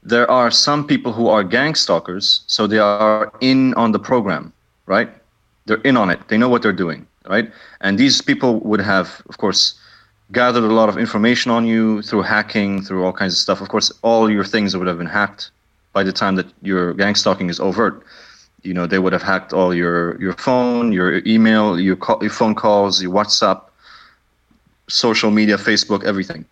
there 0.04 0.30
are 0.30 0.50
some 0.50 0.87
people 0.87 1.12
who 1.12 1.28
are 1.28 1.42
gang 1.42 1.75
stalkers, 1.75 2.42
so 2.46 2.66
they 2.66 2.78
are 2.78 3.32
in 3.40 3.73
on 3.75 3.92
the 3.92 3.99
program, 3.99 4.52
right? 4.87 5.08
They're 5.66 5.80
in 5.82 5.96
on 5.96 6.11
it. 6.11 6.28
They 6.28 6.37
know 6.37 6.49
what 6.49 6.62
they're 6.62 6.73
doing, 6.73 7.06
right? 7.26 7.50
And 7.80 7.99
these 7.99 8.20
people 8.20 8.61
would 8.61 8.80
have, 8.80 9.23
of 9.28 9.38
course, 9.38 9.75
gathered 10.32 10.64
a 10.64 10.73
lot 10.73 10.90
of 10.90 10.99
information 10.99 11.50
on 11.50 11.66
you 11.66 12.02
through 12.02 12.23
hacking, 12.23 12.82
through 12.82 13.04
all 13.04 13.12
kinds 13.12 13.32
of 13.32 13.38
stuff. 13.38 13.61
Of 13.62 13.68
course, 13.68 13.90
all 14.02 14.30
your 14.30 14.44
things 14.44 14.76
would 14.76 14.87
have 14.87 14.99
been 14.99 15.06
hacked 15.06 15.50
by 15.94 16.02
the 16.02 16.12
time 16.12 16.37
that 16.37 16.46
your 16.62 16.92
gang 16.94 17.14
stalking 17.14 17.49
is 17.49 17.58
overt. 17.58 18.04
You 18.62 18.75
know, 18.75 18.87
they 18.87 18.99
would 18.99 19.12
have 19.12 19.23
hacked 19.23 19.52
all 19.52 19.75
your 19.75 20.20
your 20.20 20.34
phone, 20.34 20.92
your 20.92 21.23
email, 21.26 21.80
your 21.80 21.96
call, 21.96 22.18
your 22.20 22.30
phone 22.30 22.54
calls, 22.54 23.02
your 23.02 23.12
WhatsApp, 23.12 23.62
social 24.88 25.30
media, 25.30 25.56
Facebook, 25.56 26.04
everything. 26.04 26.44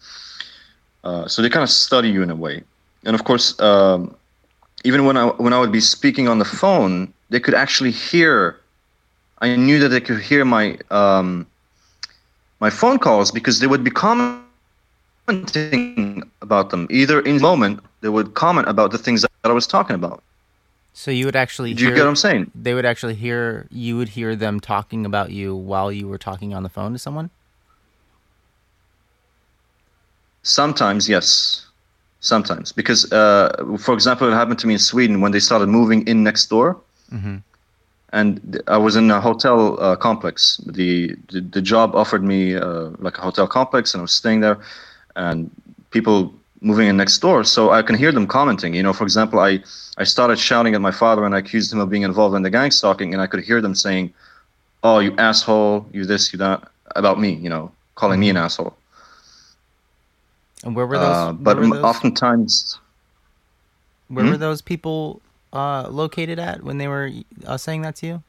Uh, 1.05 1.27
so 1.27 1.43
they 1.43 1.51
kind 1.51 1.65
of 1.65 1.71
study 1.71 2.09
you 2.09 2.23
in 2.23 2.31
a 2.31 2.37
way, 2.37 2.63
and 3.05 3.15
of 3.15 3.25
course, 3.25 3.59
um, 3.61 4.15
even 4.85 5.05
when 5.05 5.17
I 5.17 5.27
when 5.27 5.53
I 5.53 5.59
would 5.59 5.73
be 5.73 5.81
speaking 5.81 6.29
on 6.29 6.39
the 6.39 6.45
phone, 6.45 7.13
they 7.31 7.41
could 7.41 7.55
actually 7.55 7.91
hear. 7.91 8.59
I 9.39 9.57
knew 9.57 9.81
that 9.81 9.89
they 9.89 10.01
could 10.01 10.21
hear 10.21 10.45
my 10.45 10.79
um, 10.91 11.47
my 12.61 12.71
phone 12.71 12.99
calls 12.99 13.33
because 13.33 13.59
they 13.59 13.67
would 13.67 13.83
be 13.83 13.91
commenting 13.91 14.47
about 16.43 16.71
them. 16.71 16.87
Either 16.91 17.21
in 17.21 17.37
the 17.37 17.43
moment, 17.43 17.81
they 18.03 18.09
would 18.09 18.35
comment 18.35 18.69
about 18.69 18.93
the 18.93 18.99
things 18.99 19.23
that 19.23 19.31
I 19.45 19.53
was 19.53 19.67
talking 19.67 19.97
about. 19.97 20.23
So 20.95 21.11
you 21.11 21.25
would 21.25 21.37
actually 21.37 21.75
Do 21.75 21.83
you 21.83 21.89
hear, 21.89 21.97
get 21.97 22.03
what 22.03 22.11
I'm 22.11 22.17
saying? 22.17 22.51
they 22.55 22.75
would 22.75 22.85
actually 22.85 23.15
hear 23.15 23.67
you 23.71 23.97
would 23.97 24.11
hear 24.11 24.37
them 24.37 24.61
talking 24.61 25.07
about 25.07 25.31
you 25.31 25.57
while 25.57 25.91
you 25.91 26.07
were 26.07 26.19
talking 26.19 26.55
on 26.55 26.63
the 26.63 26.69
phone 26.69 26.93
to 26.93 26.99
someone. 26.99 27.31
Sometimes, 30.43 31.09
yes. 31.09 31.67
Sometimes, 32.25 32.71
because 32.73 33.11
uh, 33.13 33.51
for 33.79 33.95
example, 33.95 34.29
it 34.29 34.35
happened 34.35 34.61
to 34.61 34.67
me 34.69 34.75
in 34.75 34.79
Sweden 34.79 35.21
when 35.21 35.33
they 35.33 35.41
started 35.41 35.69
moving 35.69 36.07
in 36.07 36.23
next 36.23 36.47
door, 36.49 36.77
Mhm. 37.13 37.43
and 38.13 38.63
I 38.69 38.79
was 38.79 38.95
in 38.97 39.11
a 39.11 39.21
hotel 39.21 39.59
uh, 39.81 39.97
complex. 39.97 40.61
The, 40.79 41.17
the 41.33 41.41
the 41.57 41.61
job 41.61 41.95
offered 41.97 42.23
me 42.23 42.55
uh, 42.55 42.91
like 43.07 43.19
a 43.19 43.23
hotel 43.23 43.47
complex, 43.49 43.93
and 43.93 44.01
I 44.01 44.05
was 44.09 44.13
staying 44.23 44.41
there, 44.41 44.59
and 45.17 45.51
people 45.91 46.33
moving 46.61 46.87
in 46.89 46.97
next 46.97 47.19
door, 47.19 47.43
so 47.45 47.71
I 47.79 47.83
can 47.83 47.97
hear 47.97 48.13
them 48.13 48.27
commenting. 48.29 48.73
You 48.79 48.85
know, 48.85 48.93
for 48.93 49.05
example, 49.05 49.39
I 49.41 49.53
I 50.03 50.05
started 50.05 50.39
shouting 50.39 50.75
at 50.77 50.81
my 50.81 50.93
father, 51.03 51.25
and 51.27 51.35
I 51.35 51.39
accused 51.39 51.73
him 51.73 51.81
of 51.81 51.89
being 51.91 52.05
involved 52.05 52.37
in 52.37 52.43
the 52.43 52.51
gang 52.59 52.71
stalking, 52.71 53.13
and 53.15 53.21
I 53.25 53.27
could 53.27 53.43
hear 53.49 53.61
them 53.61 53.75
saying, 53.75 54.13
"Oh, 54.85 55.01
you 55.01 55.13
asshole! 55.19 55.87
You 55.93 56.05
this, 56.07 56.33
you 56.33 56.39
that," 56.39 56.59
about 56.95 57.19
me. 57.19 57.31
You 57.45 57.51
know, 57.55 57.65
calling 58.01 58.21
me 58.21 58.31
an 58.31 58.37
asshole. 58.37 58.75
And 60.65 60.77
where 60.77 60.87
were 60.87 60.99
those? 60.99 61.17
Uh, 61.17 61.33
but 61.33 61.59
were 61.59 61.69
those, 61.69 61.85
oftentimes. 61.85 62.79
where 64.09 64.25
Hmm? 64.25 64.31
were 64.33 64.39
those 64.39 64.63
people 64.63 65.21
uh, 65.53 65.89
located 65.91 66.39
at 66.39 66.63
when 66.63 66.79
they 66.79 66.89
were 66.89 67.11
uh, 67.47 67.57
saying 67.57 67.83
that 67.83 67.97
to 67.97 68.07
you? 68.07 68.23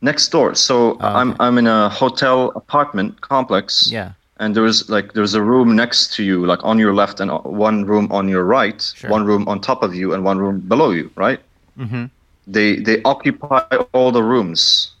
next 0.00 0.28
door. 0.28 0.54
So 0.54 0.96
Oh, 1.00 1.06
I'm. 1.20 1.34
I'm 1.40 1.58
in 1.58 1.66
a 1.66 1.88
hotel 1.88 2.52
apartment 2.54 3.20
complex, 3.20 3.88
Yeah. 3.90 4.12
and 4.38 4.54
there's 4.54 4.88
like 4.88 5.12
there's 5.14 5.34
a 5.34 5.42
room 5.42 5.74
next 5.74 6.14
to 6.16 6.22
you, 6.22 6.46
like 6.46 6.62
on 6.62 6.78
your 6.78 6.94
left, 6.94 7.18
and 7.20 7.30
one 7.44 7.84
room 7.84 8.06
on 8.12 8.28
your 8.28 8.44
right, 8.44 8.80
Sure. 8.94 9.10
one 9.10 9.24
room 9.26 9.48
on 9.48 9.60
top 9.60 9.82
of 9.82 9.94
you, 9.94 10.14
and 10.14 10.22
one 10.24 10.38
room 10.38 10.60
below 10.60 10.90
you. 10.92 11.10
Right? 11.16 11.40
Mm-hmm. 11.76 12.04
They 12.46 12.76
they 12.76 13.02
occupy 13.02 13.62
all 13.92 14.12
the 14.12 14.22
rooms 14.22 14.92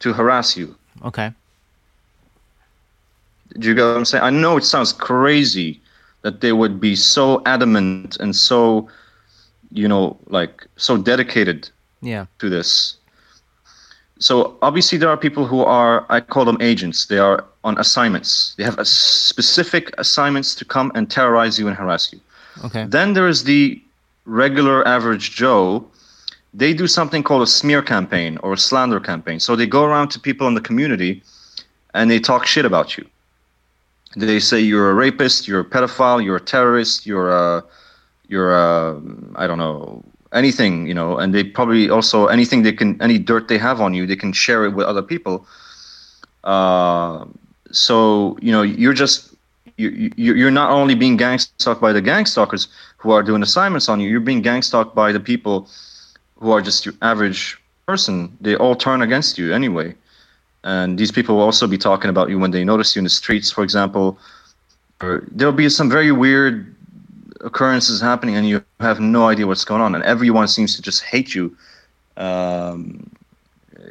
to 0.00 0.12
harass 0.12 0.56
you. 0.56 0.74
Okay. 1.04 1.30
Do 3.58 3.68
you 3.68 3.74
get 3.74 3.84
what 3.84 3.96
I'm 3.96 4.04
saying? 4.04 4.24
I 4.24 4.30
know 4.30 4.56
it 4.56 4.64
sounds 4.64 4.92
crazy 4.92 5.80
that 6.22 6.40
they 6.40 6.52
would 6.52 6.80
be 6.80 6.94
so 6.96 7.42
adamant 7.46 8.16
and 8.20 8.34
so, 8.34 8.88
you 9.70 9.88
know, 9.88 10.16
like 10.28 10.66
so 10.76 10.96
dedicated 10.96 11.68
Yeah. 12.00 12.26
to 12.38 12.48
this. 12.48 12.96
So 14.18 14.56
obviously 14.62 14.98
there 14.98 15.08
are 15.10 15.16
people 15.16 15.46
who 15.46 15.60
are 15.62 16.06
I 16.08 16.20
call 16.20 16.44
them 16.44 16.58
agents. 16.60 17.06
They 17.06 17.18
are 17.18 17.44
on 17.64 17.76
assignments. 17.78 18.54
They 18.56 18.64
have 18.64 18.78
a 18.78 18.84
specific 18.84 19.92
assignments 19.98 20.54
to 20.56 20.64
come 20.64 20.92
and 20.94 21.10
terrorize 21.10 21.58
you 21.58 21.66
and 21.68 21.76
harass 21.76 22.12
you. 22.12 22.20
Okay. 22.64 22.84
Then 22.86 23.14
there 23.14 23.26
is 23.28 23.44
the 23.44 23.82
regular 24.24 24.86
average 24.86 25.32
Joe. 25.32 25.84
They 26.54 26.72
do 26.74 26.86
something 26.86 27.22
called 27.22 27.42
a 27.42 27.46
smear 27.46 27.82
campaign 27.82 28.38
or 28.42 28.52
a 28.52 28.58
slander 28.58 29.00
campaign. 29.00 29.40
So 29.40 29.56
they 29.56 29.66
go 29.66 29.84
around 29.84 30.08
to 30.10 30.20
people 30.20 30.46
in 30.46 30.54
the 30.54 30.60
community 30.60 31.22
and 31.94 32.10
they 32.10 32.20
talk 32.20 32.46
shit 32.46 32.64
about 32.64 32.96
you. 32.96 33.04
They 34.16 34.40
say 34.40 34.60
you're 34.60 34.90
a 34.90 34.94
rapist, 34.94 35.48
you're 35.48 35.60
a 35.60 35.64
pedophile, 35.64 36.22
you're 36.22 36.36
a 36.36 36.40
terrorist, 36.40 37.06
you're 37.06 37.30
a, 37.30 37.64
you're 38.28 38.54
a, 38.54 39.00
I 39.36 39.46
don't 39.46 39.58
know, 39.58 40.04
anything, 40.32 40.86
you 40.86 40.94
know. 40.94 41.18
And 41.18 41.34
they 41.34 41.44
probably 41.44 41.88
also 41.88 42.26
anything 42.26 42.62
they 42.62 42.72
can, 42.72 43.00
any 43.00 43.18
dirt 43.18 43.48
they 43.48 43.58
have 43.58 43.80
on 43.80 43.94
you, 43.94 44.06
they 44.06 44.16
can 44.16 44.32
share 44.32 44.64
it 44.64 44.70
with 44.70 44.86
other 44.86 45.02
people. 45.02 45.46
Uh, 46.44 47.24
so 47.70 48.36
you 48.40 48.52
know, 48.52 48.62
you're 48.62 48.92
just 48.92 49.34
you, 49.76 50.12
you 50.16 50.34
you're 50.34 50.50
not 50.50 50.70
only 50.70 50.94
being 50.94 51.16
gang 51.16 51.38
stalked 51.38 51.80
by 51.80 51.92
the 51.92 52.02
gang 52.02 52.26
stalkers 52.26 52.68
who 52.98 53.10
are 53.10 53.22
doing 53.22 53.42
assignments 53.42 53.88
on 53.88 54.00
you, 54.00 54.08
you're 54.08 54.20
being 54.20 54.42
gang 54.42 54.62
stalked 54.62 54.94
by 54.94 55.12
the 55.12 55.20
people 55.20 55.68
who 56.38 56.50
are 56.50 56.60
just 56.60 56.84
your 56.84 56.94
average 57.02 57.58
person. 57.86 58.36
They 58.40 58.56
all 58.56 58.74
turn 58.74 59.02
against 59.02 59.38
you 59.38 59.52
anyway. 59.52 59.94
And 60.64 60.98
these 60.98 61.10
people 61.10 61.36
will 61.36 61.42
also 61.42 61.66
be 61.66 61.78
talking 61.78 62.08
about 62.08 62.30
you 62.30 62.38
when 62.38 62.52
they 62.52 62.64
notice 62.64 62.94
you 62.94 63.00
in 63.00 63.04
the 63.04 63.10
streets, 63.10 63.50
for 63.50 63.64
example. 63.64 64.18
Or 65.00 65.24
there'll 65.30 65.52
be 65.52 65.68
some 65.68 65.90
very 65.90 66.12
weird 66.12 66.74
occurrences 67.40 68.00
happening, 68.00 68.36
and 68.36 68.48
you 68.48 68.64
have 68.80 69.00
no 69.00 69.26
idea 69.26 69.46
what's 69.46 69.64
going 69.64 69.80
on, 69.80 69.94
and 69.94 70.04
everyone 70.04 70.46
seems 70.48 70.76
to 70.76 70.82
just 70.82 71.02
hate 71.02 71.34
you. 71.34 71.56
Um, 72.16 73.10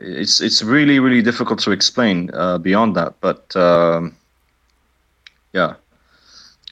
it's 0.01 0.39
it's 0.41 0.63
really 0.63 0.99
really 0.99 1.21
difficult 1.21 1.59
to 1.59 1.71
explain 1.71 2.29
uh, 2.33 2.57
beyond 2.57 2.95
that, 2.95 3.15
but 3.19 3.55
um, 3.55 4.15
yeah. 5.53 5.75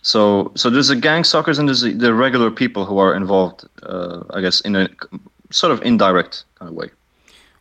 So 0.02 0.52
so 0.56 0.70
there's 0.70 0.88
the 0.88 0.96
gang 0.96 1.24
stalkers 1.24 1.60
and 1.60 1.68
there's 1.68 1.82
the, 1.82 2.14
regular 2.14 2.50
people 2.50 2.86
who 2.86 2.98
are 3.00 3.14
involved, 3.14 3.68
uh, 3.84 4.24
I 4.30 4.42
guess, 4.42 4.62
in 4.62 4.76
a 4.76 4.90
sort 5.52 5.72
of 5.72 5.82
indirect 5.82 6.46
kind 6.56 6.70
of 6.70 6.76
way. 6.76 6.90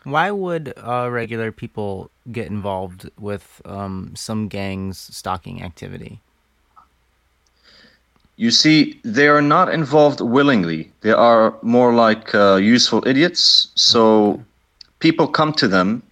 Why 0.09 0.31
would 0.31 0.73
uh, 0.79 1.09
regular 1.11 1.53
people 1.53 2.11
get 2.33 2.47
involved 2.47 3.11
with 3.19 3.61
um, 3.67 4.13
some 4.17 4.49
gangs 4.49 4.99
stalking 4.99 5.63
activity? 5.63 6.21
You 8.37 8.51
see, 8.51 9.01
they 9.05 9.29
are 9.29 9.43
not 9.43 9.69
involved 9.69 10.21
willingly. 10.23 10.91
They 11.03 11.13
are 11.13 11.55
more 11.61 11.93
like 11.93 12.35
uh, 12.35 12.57
useful 12.57 13.07
idiots. 13.07 13.69
So 13.75 14.43
people 15.01 15.29
come 15.29 15.53
to 15.55 15.69
them. 15.69 16.03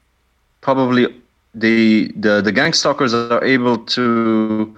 Probably 0.61 1.07
the 1.55 2.13
the 2.17 2.43
the 2.43 2.53
gang 2.53 2.75
stalkers 2.75 3.15
are 3.15 3.43
able 3.45 3.79
to 3.97 4.77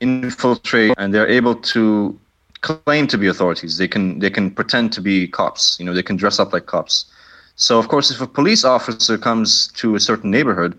infiltrate, 0.00 0.94
and 0.96 1.12
they're 1.12 1.28
able 1.28 1.56
to 1.74 2.18
claim 2.62 3.06
to 3.08 3.18
be 3.18 3.26
authorities. 3.26 3.76
They 3.76 3.88
can 3.88 4.18
they 4.20 4.30
can 4.30 4.50
pretend 4.50 4.92
to 4.94 5.02
be 5.02 5.28
cops. 5.28 5.76
You 5.78 5.84
know, 5.84 5.92
they 5.92 6.02
can 6.02 6.16
dress 6.16 6.38
up 6.38 6.54
like 6.54 6.64
cops. 6.64 7.11
So 7.62 7.78
of 7.78 7.86
course, 7.86 8.10
if 8.10 8.20
a 8.20 8.26
police 8.26 8.64
officer 8.64 9.16
comes 9.16 9.68
to 9.80 9.94
a 9.94 10.00
certain 10.00 10.32
neighborhood 10.32 10.76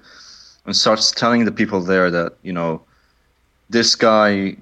and 0.66 0.76
starts 0.76 1.12
telling 1.12 1.46
the 1.46 1.52
people 1.52 1.80
there 1.80 2.12
that 2.12 2.34
you 2.44 2.52
know 2.52 2.82
this 3.70 3.96
guy 3.96 4.58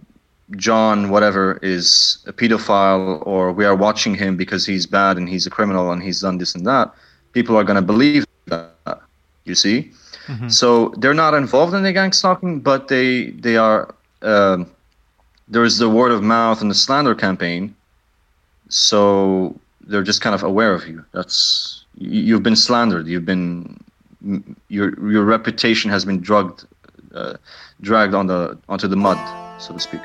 John, 0.55 1.09
whatever, 1.09 1.57
is 1.63 2.23
a 2.27 2.33
pedophile, 2.33 3.25
or 3.25 3.51
we 3.51 3.65
are 3.65 3.75
watching 3.75 4.13
him 4.13 4.37
because 4.37 4.67
he's 4.67 4.85
bad 4.85 5.17
and 5.17 5.27
he's 5.27 5.47
a 5.47 5.49
criminal 5.49 5.91
and 5.91 6.03
he's 6.03 6.21
done 6.21 6.37
this 6.37 6.53
and 6.53 6.65
that, 6.67 6.93
people 7.31 7.55
are 7.57 7.63
going 7.63 7.81
to 7.81 7.87
believe 7.93 8.23
that. 8.47 9.01
You 9.45 9.55
see, 9.55 9.91
so 10.47 10.93
they're 10.99 11.21
not 11.25 11.33
involved 11.33 11.73
in 11.73 11.81
the 11.81 11.91
gang 11.91 12.11
stalking, 12.11 12.59
but 12.59 12.87
they 12.87 13.31
they 13.45 13.57
are. 13.57 13.95
Um, 14.21 14.69
there 15.47 15.63
is 15.63 15.79
the 15.79 15.89
word 15.89 16.11
of 16.11 16.21
mouth 16.21 16.61
and 16.61 16.69
the 16.69 16.75
slander 16.75 17.15
campaign. 17.15 17.73
So 18.69 19.55
they're 19.87 20.03
just 20.03 20.21
kind 20.21 20.35
of 20.35 20.43
aware 20.43 20.73
of 20.75 20.87
you. 20.87 21.03
That's 21.13 21.80
you've 21.95 22.43
been 22.43 22.55
slandered. 22.55 23.07
You've 23.07 23.25
been 23.25 23.79
your 24.67 25.12
your 25.12 25.24
reputation 25.24 25.89
has 25.91 26.05
been 26.05 26.21
drugged, 26.21 26.65
uh, 27.13 27.36
dragged 27.81 28.13
on 28.13 28.27
the 28.27 28.57
onto 28.69 28.88
the 28.88 28.95
mud, 28.95 29.17
so 29.62 29.74
to 29.74 29.79
speak. 29.79 30.01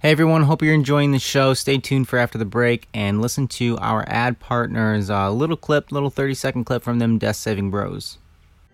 Hey 0.00 0.12
everyone, 0.12 0.44
hope 0.44 0.62
you're 0.62 0.74
enjoying 0.74 1.10
the 1.10 1.18
show. 1.18 1.54
Stay 1.54 1.78
tuned 1.78 2.08
for 2.08 2.20
after 2.20 2.38
the 2.38 2.44
break 2.44 2.86
and 2.94 3.20
listen 3.20 3.48
to 3.48 3.76
our 3.78 4.04
ad 4.06 4.38
partners' 4.38 5.10
uh, 5.10 5.28
little 5.32 5.56
clip, 5.56 5.90
little 5.90 6.08
30 6.08 6.34
second 6.34 6.64
clip 6.64 6.84
from 6.84 7.00
them, 7.00 7.18
Death 7.18 7.34
Saving 7.34 7.68
Bros. 7.68 8.18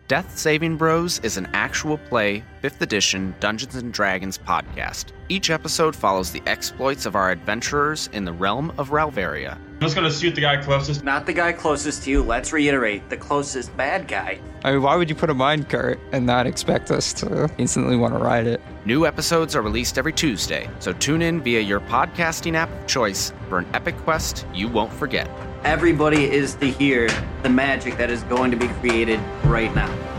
Death 0.06 0.36
Saving 0.36 0.76
Bros 0.76 1.18
is 1.20 1.38
an 1.38 1.48
actual 1.54 1.96
play, 1.96 2.44
5th 2.62 2.82
edition 2.82 3.34
Dungeons 3.40 3.76
and 3.76 3.90
Dragons 3.90 4.36
podcast. 4.36 5.12
Each 5.30 5.48
episode 5.48 5.96
follows 5.96 6.30
the 6.30 6.42
exploits 6.46 7.06
of 7.06 7.16
our 7.16 7.30
adventurers 7.30 8.10
in 8.12 8.26
the 8.26 8.32
realm 8.34 8.70
of 8.76 8.90
Ralvaria. 8.90 9.58
I'm 9.84 9.88
just 9.88 9.96
gonna 9.96 10.10
shoot 10.10 10.34
the 10.34 10.40
guy 10.40 10.56
closest. 10.56 11.04
Not 11.04 11.26
the 11.26 11.34
guy 11.34 11.52
closest 11.52 12.04
to 12.04 12.10
you. 12.10 12.22
Let's 12.22 12.54
reiterate 12.54 13.10
the 13.10 13.18
closest 13.18 13.76
bad 13.76 14.08
guy. 14.08 14.40
I 14.64 14.72
mean, 14.72 14.80
why 14.80 14.96
would 14.96 15.10
you 15.10 15.14
put 15.14 15.28
a 15.28 15.34
mine 15.34 15.64
cart 15.64 16.00
and 16.12 16.24
not 16.24 16.46
expect 16.46 16.90
us 16.90 17.12
to 17.12 17.50
instantly 17.58 17.94
want 17.94 18.14
to 18.14 18.18
ride 18.18 18.46
it? 18.46 18.62
New 18.86 19.04
episodes 19.04 19.54
are 19.54 19.60
released 19.60 19.98
every 19.98 20.14
Tuesday, 20.14 20.70
so 20.78 20.94
tune 20.94 21.20
in 21.20 21.42
via 21.42 21.60
your 21.60 21.80
podcasting 21.80 22.54
app 22.54 22.70
of 22.70 22.86
choice 22.86 23.34
for 23.50 23.58
an 23.58 23.66
epic 23.74 23.94
quest 23.98 24.46
you 24.54 24.68
won't 24.68 24.90
forget. 24.90 25.28
Everybody 25.64 26.30
is 26.32 26.54
to 26.54 26.70
hear 26.70 27.10
the 27.42 27.50
magic 27.50 27.98
that 27.98 28.08
is 28.08 28.22
going 28.22 28.50
to 28.52 28.56
be 28.56 28.68
created 28.68 29.20
right 29.44 29.74
now. 29.74 30.13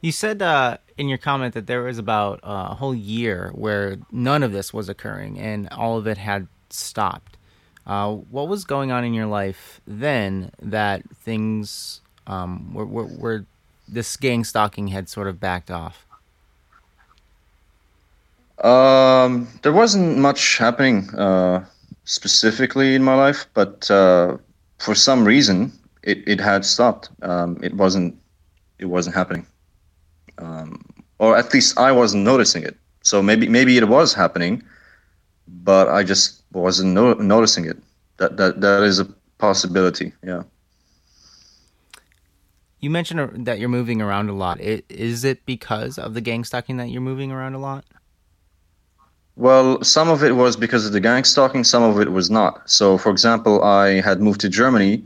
You 0.00 0.12
said 0.12 0.40
uh, 0.40 0.78
in 0.96 1.08
your 1.08 1.18
comment 1.18 1.54
that 1.54 1.66
there 1.66 1.82
was 1.82 1.98
about 1.98 2.40
uh, 2.42 2.68
a 2.70 2.74
whole 2.74 2.94
year 2.94 3.50
where 3.54 3.98
none 4.10 4.42
of 4.42 4.52
this 4.52 4.72
was 4.72 4.88
occurring 4.88 5.38
and 5.38 5.68
all 5.70 5.98
of 5.98 6.06
it 6.06 6.18
had 6.18 6.48
stopped. 6.70 7.36
Uh, 7.86 8.12
what 8.12 8.48
was 8.48 8.64
going 8.64 8.92
on 8.92 9.04
in 9.04 9.14
your 9.14 9.26
life 9.26 9.80
then 9.86 10.52
that 10.62 11.02
things 11.16 12.00
um, 12.26 12.72
were, 12.72 12.86
were, 12.86 13.06
were 13.06 13.46
this 13.88 14.16
gang 14.16 14.44
stalking 14.44 14.88
had 14.88 15.08
sort 15.08 15.26
of 15.26 15.40
backed 15.40 15.70
off? 15.70 16.06
Um, 18.62 19.48
there 19.62 19.72
wasn't 19.72 20.18
much 20.18 20.58
happening 20.58 21.08
uh, 21.14 21.64
specifically 22.04 22.94
in 22.94 23.02
my 23.02 23.14
life, 23.14 23.46
but 23.54 23.90
uh, 23.90 24.36
for 24.78 24.94
some 24.94 25.24
reason 25.24 25.72
it, 26.02 26.26
it 26.26 26.40
had 26.40 26.64
stopped. 26.64 27.08
Um, 27.22 27.58
it 27.62 27.74
wasn't 27.74 28.18
it 28.78 28.86
wasn't 28.86 29.14
happening, 29.14 29.46
um, 30.40 30.84
or 31.18 31.36
at 31.36 31.52
least 31.52 31.78
I 31.78 31.92
wasn't 31.92 32.24
noticing 32.24 32.62
it. 32.62 32.76
So 33.02 33.22
maybe 33.22 33.48
maybe 33.48 33.76
it 33.78 33.88
was 33.88 34.14
happening, 34.14 34.62
but 35.46 35.88
I 35.88 36.02
just 36.02 36.42
wasn't 36.52 36.92
no- 36.92 37.14
noticing 37.14 37.64
it. 37.66 37.78
That 38.18 38.36
that 38.36 38.60
that 38.60 38.82
is 38.82 38.98
a 38.98 39.06
possibility. 39.38 40.12
Yeah. 40.22 40.42
You 42.80 42.88
mentioned 42.88 43.46
that 43.46 43.58
you're 43.58 43.68
moving 43.68 44.00
around 44.00 44.30
a 44.30 44.32
lot. 44.32 44.58
Is 44.60 45.24
it 45.24 45.44
because 45.44 45.98
of 45.98 46.14
the 46.14 46.22
gang 46.22 46.44
stalking 46.44 46.78
that 46.78 46.88
you're 46.88 47.02
moving 47.02 47.30
around 47.30 47.54
a 47.54 47.58
lot? 47.58 47.84
Well, 49.36 49.82
some 49.84 50.08
of 50.08 50.22
it 50.22 50.32
was 50.32 50.56
because 50.56 50.86
of 50.86 50.92
the 50.92 51.00
gang 51.00 51.24
stalking, 51.24 51.64
some 51.64 51.82
of 51.82 52.00
it 52.00 52.12
was 52.12 52.30
not. 52.30 52.68
So, 52.70 52.98
for 52.98 53.10
example, 53.10 53.62
I 53.62 54.00
had 54.00 54.20
moved 54.20 54.40
to 54.42 54.48
Germany 54.48 55.04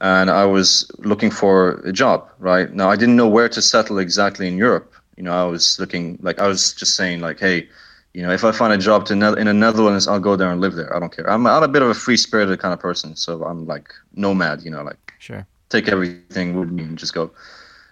and 0.00 0.30
I 0.30 0.44
was 0.46 0.90
looking 0.98 1.30
for 1.30 1.80
a 1.84 1.92
job, 1.92 2.28
right? 2.38 2.72
Now, 2.72 2.90
I 2.90 2.96
didn't 2.96 3.16
know 3.16 3.28
where 3.28 3.48
to 3.48 3.60
settle 3.60 3.98
exactly 3.98 4.48
in 4.48 4.56
Europe. 4.56 4.92
You 5.16 5.24
know, 5.24 5.32
I 5.32 5.44
was 5.44 5.78
looking, 5.78 6.18
like, 6.22 6.38
I 6.38 6.46
was 6.46 6.72
just 6.72 6.96
saying, 6.96 7.20
like, 7.20 7.38
hey, 7.38 7.68
you 8.14 8.22
know, 8.22 8.32
if 8.32 8.42
I 8.42 8.52
find 8.52 8.72
a 8.72 8.78
job 8.78 9.04
to 9.06 9.14
ne- 9.14 9.38
in 9.38 9.46
the 9.46 9.54
Netherlands, 9.54 10.08
I'll 10.08 10.18
go 10.20 10.36
there 10.36 10.50
and 10.50 10.60
live 10.60 10.74
there. 10.74 10.94
I 10.94 10.98
don't 10.98 11.14
care. 11.14 11.28
I'm, 11.30 11.46
I'm 11.46 11.62
a 11.62 11.68
bit 11.68 11.82
of 11.82 11.88
a 11.88 11.94
free 11.94 12.16
spirited 12.16 12.58
kind 12.58 12.72
of 12.72 12.80
person. 12.80 13.14
So 13.14 13.44
I'm 13.44 13.66
like 13.66 13.92
nomad, 14.14 14.62
you 14.62 14.70
know, 14.70 14.82
like, 14.82 15.12
sure, 15.18 15.46
take 15.68 15.88
everything 15.88 16.58
with 16.58 16.70
me 16.70 16.82
and 16.82 16.98
just 16.98 17.14
go. 17.14 17.30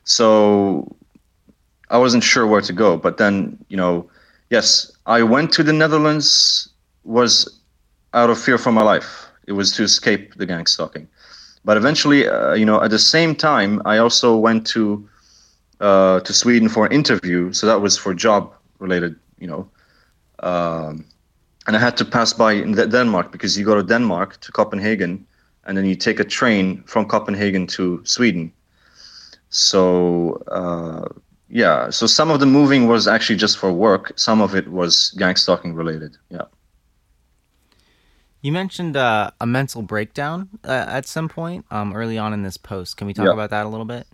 So 0.05 0.97
I 1.91 1.99
wasn't 1.99 2.25
sure 2.25 2.47
where 2.47 2.63
to 2.63 2.73
go. 2.73 2.97
But 2.97 3.19
then, 3.19 3.59
you 3.69 3.77
know, 3.77 4.09
yes, 4.51 4.91
I 5.07 5.23
went 5.23 5.53
to 5.53 5.63
the 5.63 5.73
Netherlands 5.73 6.69
was 7.05 7.61
out 8.15 8.31
of 8.31 8.41
fear 8.41 8.59
for 8.59 8.73
my 8.73 8.83
life. 8.83 9.27
It 9.47 9.53
was 9.53 9.73
to 9.73 9.83
escape 9.83 10.35
the 10.35 10.47
gang 10.47 10.67
stalking. 10.67 11.07
But 11.65 11.77
eventually, 11.77 12.29
uh, 12.29 12.55
you 12.55 12.65
know, 12.65 12.83
at 12.83 12.91
the 12.91 12.99
same 12.99 13.35
time, 13.35 13.83
I 13.85 13.99
also 13.99 14.37
went 14.37 14.67
to 14.69 15.09
uh, 15.81 16.21
to 16.21 16.33
Sweden 16.33 16.69
for 16.69 16.87
an 16.87 16.93
interview. 16.93 17.53
So 17.53 17.67
that 17.67 17.81
was 17.81 17.97
for 17.97 18.15
job 18.15 18.53
related, 18.79 19.17
you 19.39 19.47
know. 19.47 19.69
Um, 20.41 21.05
and 21.67 21.77
I 21.77 21.81
had 21.81 21.97
to 21.99 22.05
pass 22.05 22.33
by 22.33 22.61
Denmark 22.63 23.33
because 23.33 23.59
you 23.59 23.65
go 23.65 23.75
to 23.75 23.83
Denmark 23.83 24.41
to 24.41 24.53
Copenhagen, 24.53 25.27
and 25.65 25.77
then 25.77 25.85
you 25.85 25.95
take 25.95 26.19
a 26.21 26.25
train 26.25 26.83
from 26.87 27.07
Copenhagen 27.07 27.67
to 27.69 28.01
Sweden. 28.05 28.53
So 29.51 30.43
uh, 30.49 31.09
yeah, 31.49 31.91
so 31.91 32.07
some 32.07 32.31
of 32.31 32.41
the 32.41 32.47
moving 32.47 32.87
was 32.87 33.09
actually 33.09 33.37
just 33.37 33.59
for 33.59 33.73
work. 33.73 34.13
Some 34.17 34.41
of 34.41 34.55
it 34.55 34.69
was 34.69 35.11
gang 35.19 35.37
stalking 35.37 35.75
related. 35.75 36.17
Yeah. 36.31 36.45
You 38.41 38.53
mentioned 38.53 38.97
uh, 38.97 39.31
a 39.41 39.47
mental 39.47 39.83
breakdown 39.83 40.49
uh, 40.65 40.87
at 40.89 41.07
some 41.07 41.29
point 41.29 41.67
um, 41.71 41.93
early 41.95 42.19
on 42.19 42.33
in 42.33 42.43
this 42.43 42.57
post. 42.57 42.97
Can 42.97 43.07
we 43.07 43.15
talk 43.15 43.27
Yeah. 43.27 43.33
about 43.33 43.51
that 43.51 43.67
a 43.67 43.69
little 43.69 43.85
bit? 43.87 44.07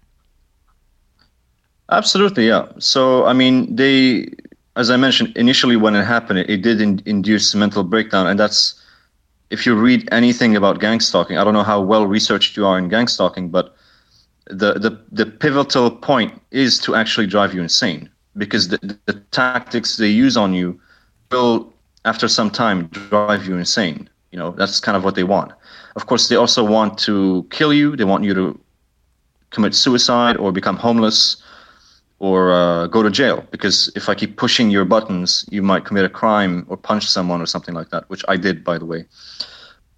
Absolutely, 1.91 2.47
yeah. 2.49 2.67
So, 2.79 3.25
I 3.27 3.33
mean, 3.33 3.75
they, 3.77 4.29
as 4.77 4.91
I 4.91 4.97
mentioned 4.97 5.37
initially, 5.37 5.77
when 5.77 5.95
it 5.95 6.05
happened, 6.05 6.39
it, 6.41 6.51
it 6.51 6.63
did 6.63 6.81
in, 6.81 7.03
induce 7.05 7.55
mental 7.55 7.85
breakdown, 7.85 8.27
and 8.27 8.39
that's 8.39 8.81
if 9.51 9.67
you 9.67 9.75
read 9.75 10.09
anything 10.13 10.57
about 10.57 10.81
gang 10.81 11.01
stalking. 11.01 11.37
I 11.39 11.45
don't 11.45 11.55
know 11.55 11.63
how 11.63 11.81
well 11.81 12.07
researched 12.07 12.57
you 12.57 12.67
are 12.67 12.79
in 12.79 12.89
gang 12.89 13.09
stalking, 13.09 13.51
but 13.51 13.75
the 14.49 14.75
the, 14.75 14.99
the 15.13 15.27
pivotal 15.27 15.91
point 15.91 16.41
is 16.51 16.79
to 16.81 16.95
actually 16.95 17.27
drive 17.27 17.55
you 17.55 17.63
insane 17.63 18.09
because 18.37 18.69
the, 18.69 18.79
the 19.07 19.15
tactics 19.31 19.97
they 19.97 20.09
use 20.09 20.37
on 20.37 20.55
you 20.55 20.81
will, 21.31 21.73
after 22.05 22.29
some 22.29 22.51
time, 22.51 22.87
drive 22.89 23.47
you 23.47 23.57
insane. 23.57 24.09
You 24.35 24.41
know, 24.41 24.51
that's 24.51 24.81
kind 24.81 24.97
of 24.97 25.05
what 25.05 25.15
they 25.15 25.23
want. 25.23 25.53
Of 25.95 26.09
course, 26.09 26.27
they 26.27 26.35
also 26.35 26.65
want 26.65 26.99
to 27.07 27.47
kill 27.51 27.73
you. 27.73 27.95
They 27.95 28.03
want 28.03 28.25
you 28.25 28.35
to 28.35 28.61
commit 29.51 29.77
suicide 29.77 30.37
or 30.37 30.51
become 30.51 30.77
homeless 30.77 31.41
or 32.19 32.53
uh, 32.53 32.89
go 32.89 33.01
to 33.01 33.11
jail 33.11 33.47
because 33.53 33.93
if 33.95 34.09
I 34.09 34.17
keep 34.17 34.37
pushing 34.37 34.71
your 34.71 34.85
buttons, 34.85 35.45
you 35.53 35.63
might 35.63 35.85
commit 35.85 36.05
a 36.05 36.09
crime 36.09 36.67
or 36.69 36.77
punch 36.77 37.07
someone 37.07 37.41
or 37.41 37.47
something 37.47 37.77
like 37.77 37.91
that, 37.91 38.11
which 38.11 38.25
I 38.27 38.37
did, 38.37 38.65
by 38.65 38.77
the 38.77 38.85
way. 38.85 39.07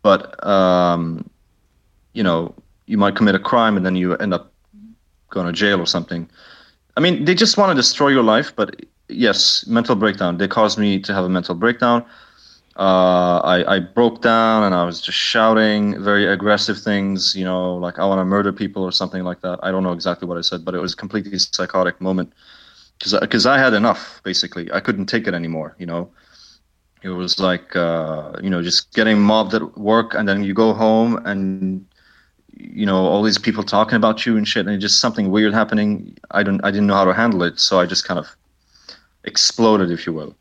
But 0.02 0.46
um, 0.46 1.30
you 2.12 2.22
know, 2.22 2.54
you 2.84 2.98
might 2.98 3.16
commit 3.16 3.34
a 3.34 3.38
crime 3.38 3.74
and 3.78 3.86
then 3.86 3.96
you 3.96 4.16
end 4.16 4.34
up 4.34 4.52
going 5.30 5.46
to 5.46 5.52
jail 5.54 5.80
or 5.80 5.86
something. 5.86 6.28
I 6.98 7.00
mean, 7.00 7.24
they 7.24 7.34
just 7.34 7.56
want 7.56 7.70
to 7.70 7.74
destroy 7.74 8.08
your 8.08 8.22
life. 8.22 8.54
But 8.54 8.84
yes, 9.08 9.66
mental 9.66 9.96
breakdown. 9.96 10.36
They 10.36 10.46
caused 10.46 10.76
me 10.76 11.00
to 11.00 11.14
have 11.14 11.24
a 11.24 11.30
mental 11.30 11.54
breakdown. 11.54 12.04
Uh, 12.78 13.40
I, 13.42 13.76
I 13.76 13.78
broke 13.78 14.20
down 14.20 14.62
and 14.64 14.74
I 14.74 14.84
was 14.84 15.00
just 15.00 15.16
shouting 15.16 16.02
very 16.02 16.26
aggressive 16.26 16.78
things, 16.78 17.34
you 17.34 17.44
know, 17.44 17.74
like 17.76 17.98
I 17.98 18.04
want 18.04 18.18
to 18.20 18.24
murder 18.24 18.52
people 18.52 18.82
or 18.82 18.92
something 18.92 19.24
like 19.24 19.40
that. 19.40 19.58
I 19.62 19.70
don't 19.70 19.82
know 19.82 19.92
exactly 19.92 20.28
what 20.28 20.36
I 20.36 20.42
said, 20.42 20.62
but 20.62 20.74
it 20.74 20.80
was 20.80 20.92
a 20.92 20.96
completely 20.96 21.38
psychotic 21.38 22.02
moment 22.02 22.34
because 22.98 23.46
I 23.46 23.58
had 23.58 23.72
enough. 23.72 24.20
Basically, 24.24 24.70
I 24.72 24.80
couldn't 24.80 25.06
take 25.06 25.26
it 25.26 25.32
anymore. 25.32 25.74
You 25.78 25.86
know, 25.86 26.10
it 27.02 27.08
was 27.08 27.38
like 27.38 27.74
uh, 27.74 28.32
you 28.42 28.50
know 28.50 28.62
just 28.62 28.92
getting 28.92 29.20
mobbed 29.20 29.54
at 29.54 29.78
work, 29.78 30.12
and 30.12 30.28
then 30.28 30.44
you 30.44 30.52
go 30.52 30.74
home 30.74 31.16
and 31.24 31.86
you 32.52 32.84
know 32.84 33.06
all 33.06 33.22
these 33.22 33.38
people 33.38 33.62
talking 33.62 33.96
about 33.96 34.26
you 34.26 34.36
and 34.36 34.46
shit, 34.46 34.66
and 34.66 34.80
just 34.82 35.00
something 35.00 35.30
weird 35.30 35.54
happening. 35.54 36.14
I 36.30 36.42
don't 36.42 36.62
I 36.62 36.70
didn't 36.70 36.88
know 36.88 36.94
how 36.94 37.06
to 37.06 37.14
handle 37.14 37.42
it, 37.42 37.58
so 37.58 37.80
I 37.80 37.86
just 37.86 38.06
kind 38.06 38.20
of 38.20 38.28
exploded, 39.24 39.90
if 39.90 40.06
you 40.06 40.12
will 40.12 40.34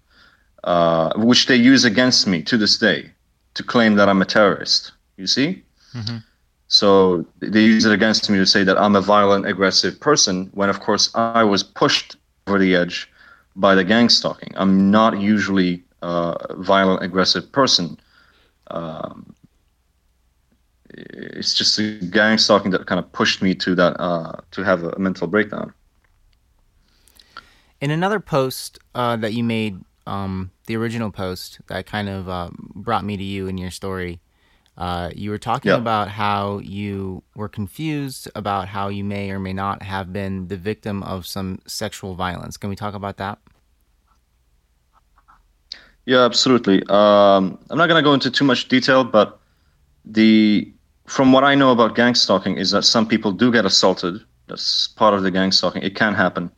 uh, 0.66 1.14
which 1.16 1.46
they 1.46 1.56
use 1.56 1.86
against 1.86 2.28
me 2.28 2.42
to 2.44 2.58
this 2.58 2.78
day 2.78 3.12
to 3.54 3.64
claim 3.64 3.96
that 3.96 4.10
I'm 4.10 4.22
a 4.22 4.26
terrorist. 4.26 4.92
You 5.18 5.28
see? 5.28 5.64
So 6.68 7.26
they 7.40 7.62
use 7.62 7.86
it 7.86 7.94
against 7.94 8.30
me 8.30 8.38
to 8.38 8.46
say 8.46 8.64
that 8.64 8.78
I'm 8.78 8.96
a 8.96 9.02
violent, 9.02 9.46
aggressive 9.48 10.00
person, 10.00 10.50
when 10.54 10.70
of 10.70 10.80
course 10.82 11.10
I 11.16 11.44
was 11.44 11.64
pushed 11.64 12.18
over 12.48 12.60
the 12.60 12.76
edge 12.76 13.10
by 13.56 13.76
the 13.76 13.84
gang 13.84 14.10
stalking. 14.10 14.52
I'm 14.58 14.92
not 14.92 15.20
usually 15.20 15.84
a 16.02 16.56
violent, 16.56 17.04
aggressive 17.04 17.52
person. 17.52 17.98
Um, 18.72 19.34
it's 20.90 21.54
just 21.54 21.78
the 21.78 22.00
gang 22.00 22.38
stalking 22.38 22.72
that 22.72 22.86
kind 22.88 23.00
of 23.00 23.12
pushed 23.12 23.42
me 23.42 23.54
to 23.56 23.76
that 23.76 24.00
uh, 24.00 24.40
to 24.52 24.64
have 24.64 24.84
a 24.84 24.98
mental 25.00 25.28
breakdown. 25.28 25.74
In 27.82 27.92
another 27.92 28.20
post 28.20 28.80
uh, 28.96 29.16
that 29.18 29.34
you 29.34 29.44
made, 29.44 29.80
um, 30.08 30.52
the 30.68 30.76
original 30.78 31.12
post 31.12 31.60
that 31.68 31.86
kind 31.86 32.10
of 32.10 32.30
uh, 32.30 32.50
brought 32.76 33.04
me 33.06 33.18
to 33.18 33.24
you 33.24 33.48
in 33.48 33.58
your 33.58 33.72
story, 33.72 34.20
Uh, 34.78 35.10
you 35.16 35.30
were 35.32 35.40
talking 35.40 35.72
Yeah. 35.72 35.78
about 35.78 36.10
how 36.10 36.60
you 36.60 37.24
were 37.34 37.48
confused 37.48 38.30
about 38.36 38.68
how 38.70 38.90
you 38.90 39.04
may 39.06 39.32
or 39.32 39.40
may 39.40 39.54
not 39.54 39.84
have 39.84 40.12
been 40.12 40.48
the 40.50 40.58
victim 40.58 41.02
of 41.04 41.26
some 41.26 41.60
sexual 41.66 42.14
violence. 42.16 42.58
Can 42.58 42.70
we 42.70 42.76
talk 42.76 42.94
about 42.94 43.16
that? 43.18 43.40
Yeah, 46.06 46.24
absolutely. 46.26 46.84
Um, 46.90 47.58
I'm 47.70 47.78
not 47.78 47.88
going 47.88 48.00
to 48.04 48.04
go 48.04 48.14
into 48.14 48.30
too 48.30 48.46
much 48.46 48.68
detail, 48.68 49.04
but 49.04 49.40
the 50.06 50.72
from 51.08 51.32
what 51.34 51.44
I 51.44 51.56
know 51.56 51.72
about 51.72 51.96
gang 51.96 52.16
stalking 52.16 52.58
is 52.58 52.72
that 52.72 52.84
some 52.84 53.08
people 53.08 53.32
do 53.32 53.52
get 53.52 53.66
assaulted. 53.66 54.22
That's 54.48 54.88
part 54.90 55.14
of 55.14 55.24
the 55.24 55.32
gang 55.32 55.52
stalking. 55.52 55.84
It 55.84 55.96
can 55.96 56.14
happen. 56.14 56.52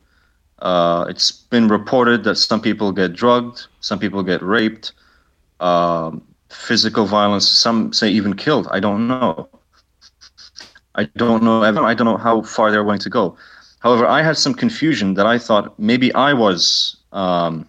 Uh, 0.60 1.06
it's 1.08 1.30
been 1.30 1.68
reported 1.68 2.24
that 2.24 2.36
some 2.36 2.60
people 2.60 2.92
get 2.92 3.12
drugged, 3.12 3.66
some 3.80 3.98
people 3.98 4.22
get 4.22 4.42
raped, 4.42 4.92
um, 5.60 6.22
physical 6.50 7.06
violence. 7.06 7.48
Some 7.48 7.92
say 7.92 8.08
even 8.08 8.34
killed. 8.34 8.68
I 8.70 8.80
don't 8.80 9.06
know. 9.06 9.48
I 10.94 11.04
don't 11.16 11.44
know. 11.44 11.62
I 11.62 11.94
don't 11.94 12.06
know 12.06 12.16
how 12.16 12.42
far 12.42 12.70
they're 12.70 12.84
going 12.84 12.98
to 13.00 13.10
go. 13.10 13.36
However, 13.80 14.06
I 14.06 14.22
had 14.22 14.36
some 14.36 14.54
confusion 14.54 15.14
that 15.14 15.26
I 15.26 15.38
thought 15.38 15.78
maybe 15.78 16.12
I 16.14 16.32
was. 16.32 16.96
Um, 17.12 17.66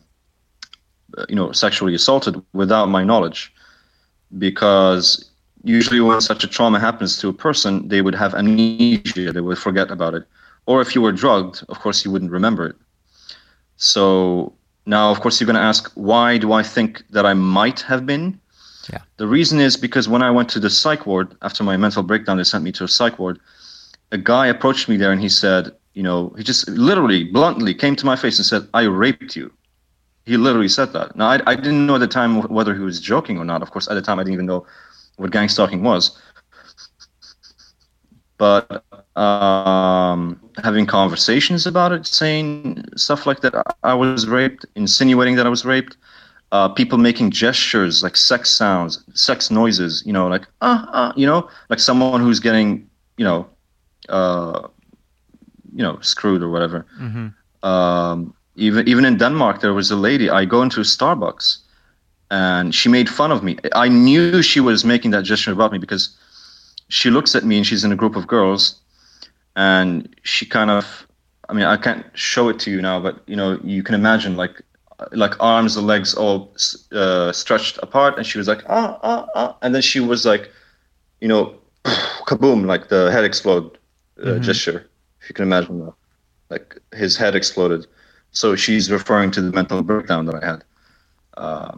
you 1.27 1.35
know 1.35 1.51
sexually 1.51 1.93
assaulted 1.95 2.41
without 2.53 2.87
my 2.87 3.03
knowledge 3.03 3.53
because 4.37 5.29
usually 5.63 5.99
when 5.99 6.21
such 6.21 6.43
a 6.43 6.47
trauma 6.47 6.79
happens 6.79 7.17
to 7.17 7.27
a 7.27 7.33
person 7.33 7.87
they 7.87 8.01
would 8.01 8.15
have 8.15 8.33
amnesia 8.35 9.31
they 9.33 9.41
would 9.41 9.57
forget 9.57 9.91
about 9.91 10.13
it 10.13 10.25
or 10.69 10.75
if 10.85 10.89
you 10.95 11.01
were 11.05 11.15
drugged 11.23 11.57
of 11.71 11.77
course 11.83 11.97
you 12.03 12.11
wouldn't 12.13 12.31
remember 12.39 12.63
it 12.71 12.75
so 13.77 14.53
now 14.85 15.05
of 15.13 15.17
course 15.21 15.35
you're 15.39 15.51
going 15.53 15.63
to 15.63 15.69
ask 15.73 15.81
why 16.11 16.27
do 16.43 16.47
i 16.61 16.63
think 16.75 16.91
that 17.15 17.25
i 17.31 17.33
might 17.59 17.79
have 17.91 18.03
been 18.13 18.25
Yeah. 18.93 19.01
the 19.21 19.29
reason 19.37 19.57
is 19.67 19.73
because 19.87 20.05
when 20.13 20.23
i 20.29 20.31
went 20.37 20.49
to 20.55 20.59
the 20.65 20.71
psych 20.79 21.03
ward 21.09 21.27
after 21.47 21.61
my 21.69 21.75
mental 21.85 22.03
breakdown 22.09 22.35
they 22.37 22.47
sent 22.53 22.63
me 22.67 22.71
to 22.79 22.83
a 22.89 22.91
psych 22.97 23.15
ward 23.21 23.37
a 24.17 24.19
guy 24.33 24.45
approached 24.55 24.85
me 24.91 24.95
there 25.01 25.11
and 25.15 25.21
he 25.27 25.31
said 25.43 25.63
you 25.97 26.03
know 26.07 26.19
he 26.37 26.43
just 26.51 26.61
literally 26.89 27.21
bluntly 27.37 27.73
came 27.83 27.95
to 28.01 28.05
my 28.11 28.17
face 28.23 28.35
and 28.39 28.45
said 28.51 28.63
i 28.81 28.83
raped 29.03 29.35
you 29.39 29.47
he 30.29 30.37
literally 30.37 30.69
said 30.69 30.93
that. 30.93 31.15
Now, 31.15 31.27
I, 31.29 31.39
I 31.47 31.55
didn't 31.55 31.87
know 31.87 31.95
at 31.95 32.01
the 32.01 32.07
time 32.19 32.31
whether 32.57 32.75
he 32.75 32.81
was 32.81 32.99
joking 33.01 33.39
or 33.39 33.45
not. 33.45 33.63
Of 33.63 33.71
course, 33.71 33.87
at 33.89 33.95
the 33.95 34.01
time, 34.01 34.19
I 34.19 34.23
didn't 34.23 34.35
even 34.35 34.45
know 34.45 34.63
what 35.17 35.31
gang 35.31 35.49
stalking 35.49 35.81
was. 35.81 36.15
But 38.39 38.85
um, 39.17 40.39
having 40.63 40.87
conversations 40.87 41.67
about 41.67 41.93
it, 41.93 42.07
saying 42.07 42.85
stuff 42.97 43.27
like 43.27 43.41
that, 43.41 43.55
I- 43.83 43.93
was 43.95 44.27
raped, 44.27 44.65
insinuating 44.75 45.35
that 45.37 45.47
I 45.47 45.49
was 45.49 45.65
raped, 45.65 45.97
uh, 46.51 46.69
people 46.69 46.97
making 46.97 47.31
gestures 47.31 48.03
like 48.03 48.17
sex 48.17 48.49
sounds, 48.49 49.03
sex 49.13 49.51
noises, 49.51 50.03
you 50.05 50.13
know, 50.13 50.27
like, 50.27 50.47
ah, 50.61 50.89
ah, 50.93 51.13
you 51.17 51.27
know, 51.27 51.49
like 51.69 51.79
someone 51.79 52.21
who's 52.21 52.39
getting, 52.39 52.89
you 53.17 53.25
know, 53.25 53.47
uh, 54.09 54.67
you 55.75 55.83
know, 55.83 55.97
screwed 56.01 56.41
or 56.43 56.49
whatever 56.49 56.85
um, 57.63 58.33
even 58.55 58.87
even 58.87 59.05
in 59.05 59.17
Denmark, 59.17 59.61
there 59.61 59.73
was 59.73 59.91
a 59.91 59.95
lady. 59.95 60.29
I 60.29 60.45
go 60.45 60.61
into 60.63 60.81
Starbucks, 60.81 61.59
and 62.31 62.73
she 62.75 62.89
made 62.89 63.09
fun 63.09 63.31
of 63.31 63.43
me. 63.43 63.57
I 63.75 63.89
knew 63.89 64.41
she 64.41 64.59
was 64.59 64.85
making 64.85 65.11
that 65.11 65.23
gesture 65.23 65.51
about 65.51 65.71
me 65.71 65.79
because 65.79 66.15
she 66.89 67.09
looks 67.09 67.35
at 67.35 67.43
me 67.45 67.57
and 67.57 67.65
she's 67.65 67.83
in 67.83 67.91
a 67.91 67.95
group 67.95 68.15
of 68.15 68.27
girls, 68.27 68.79
and 69.55 70.13
she 70.23 70.45
kind 70.45 70.69
of. 70.69 71.05
I 71.47 71.53
mean, 71.53 71.65
I 71.65 71.77
can't 71.77 72.05
show 72.13 72.49
it 72.49 72.59
to 72.59 72.69
you 72.71 72.79
now, 72.79 72.99
but 72.99 73.23
you 73.25 73.35
know, 73.35 73.59
you 73.63 73.81
can 73.81 73.95
imagine 73.95 74.35
like 74.35 74.61
like 75.11 75.33
arms 75.39 75.77
and 75.77 75.87
legs 75.87 76.13
all 76.13 76.53
uh, 76.91 77.31
stretched 77.31 77.79
apart, 77.81 78.17
and 78.17 78.25
she 78.25 78.37
was 78.37 78.47
like 78.47 78.63
ah 78.67 78.99
ah 79.01 79.27
ah, 79.35 79.57
and 79.61 79.73
then 79.73 79.81
she 79.81 79.99
was 79.99 80.25
like, 80.25 80.51
you 81.21 81.27
know, 81.27 81.55
kaboom, 82.27 82.65
like 82.65 82.89
the 82.89 83.11
head 83.11 83.23
explode 83.23 83.77
uh, 84.23 84.37
gesture. 84.39 84.87
If 85.21 85.29
you 85.29 85.33
can 85.33 85.43
imagine 85.43 85.79
that 85.85 85.93
like 86.49 86.77
his 86.93 87.15
head 87.17 87.35
exploded. 87.35 87.87
So 88.31 88.55
she's 88.55 88.91
referring 88.91 89.31
to 89.31 89.41
the 89.41 89.51
mental 89.51 89.81
breakdown 89.81 90.25
that 90.25 90.35
I 90.35 90.45
had. 90.45 90.63
Uh, 91.37 91.77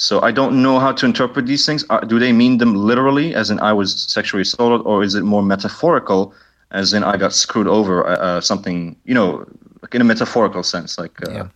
so 0.00 0.20
I 0.22 0.32
don't 0.32 0.62
know 0.62 0.78
how 0.78 0.92
to 0.92 1.04
interpret 1.06 1.44
these 1.46 1.66
things. 1.66 1.84
Uh, 1.90 2.00
do 2.00 2.18
they 2.18 2.32
mean 2.32 2.58
them 2.58 2.74
literally, 2.74 3.34
as 3.34 3.50
in 3.50 3.60
I 3.60 3.72
was 3.72 3.88
sexually 4.10 4.42
assaulted, 4.42 4.86
or 4.86 5.02
is 5.02 5.14
it 5.14 5.24
more 5.24 5.42
metaphorical, 5.42 6.32
as 6.70 6.92
in 6.94 7.04
I 7.04 7.16
got 7.18 7.32
screwed 7.34 7.68
over, 7.68 8.06
uh, 8.06 8.16
uh, 8.16 8.40
something 8.40 8.96
you 9.04 9.14
know, 9.14 9.44
like 9.82 9.94
in 9.94 10.00
a 10.00 10.04
metaphorical 10.04 10.62
sense, 10.62 10.98
like. 10.98 11.16
Uh, 11.28 11.32
Yeah. 11.32 11.48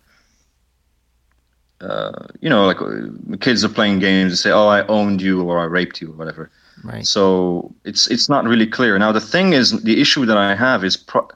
Uh, 1.81 2.27
you 2.41 2.49
know, 2.49 2.65
like 2.65 2.81
uh, 2.81 3.37
kids 3.41 3.63
are 3.63 3.69
playing 3.69 3.99
games 3.99 4.33
and 4.33 4.39
say, 4.39 4.51
"Oh, 4.51 4.69
I 4.69 4.87
owned 4.87 5.21
you," 5.21 5.43
or 5.43 5.59
"I 5.59 5.65
raped 5.65 6.01
you," 6.01 6.09
or 6.13 6.17
whatever. 6.17 6.49
Right. 6.83 7.05
So 7.07 7.75
it's 7.85 8.09
it's 8.09 8.29
not 8.29 8.45
really 8.47 8.67
clear. 8.67 8.99
Now 8.99 9.13
the 9.13 9.21
thing 9.21 9.53
is, 9.53 9.83
the 9.83 10.01
issue 10.01 10.25
that 10.25 10.39
I 10.39 10.55
have 10.55 10.83
is 10.85 10.97
pro- 10.97 11.29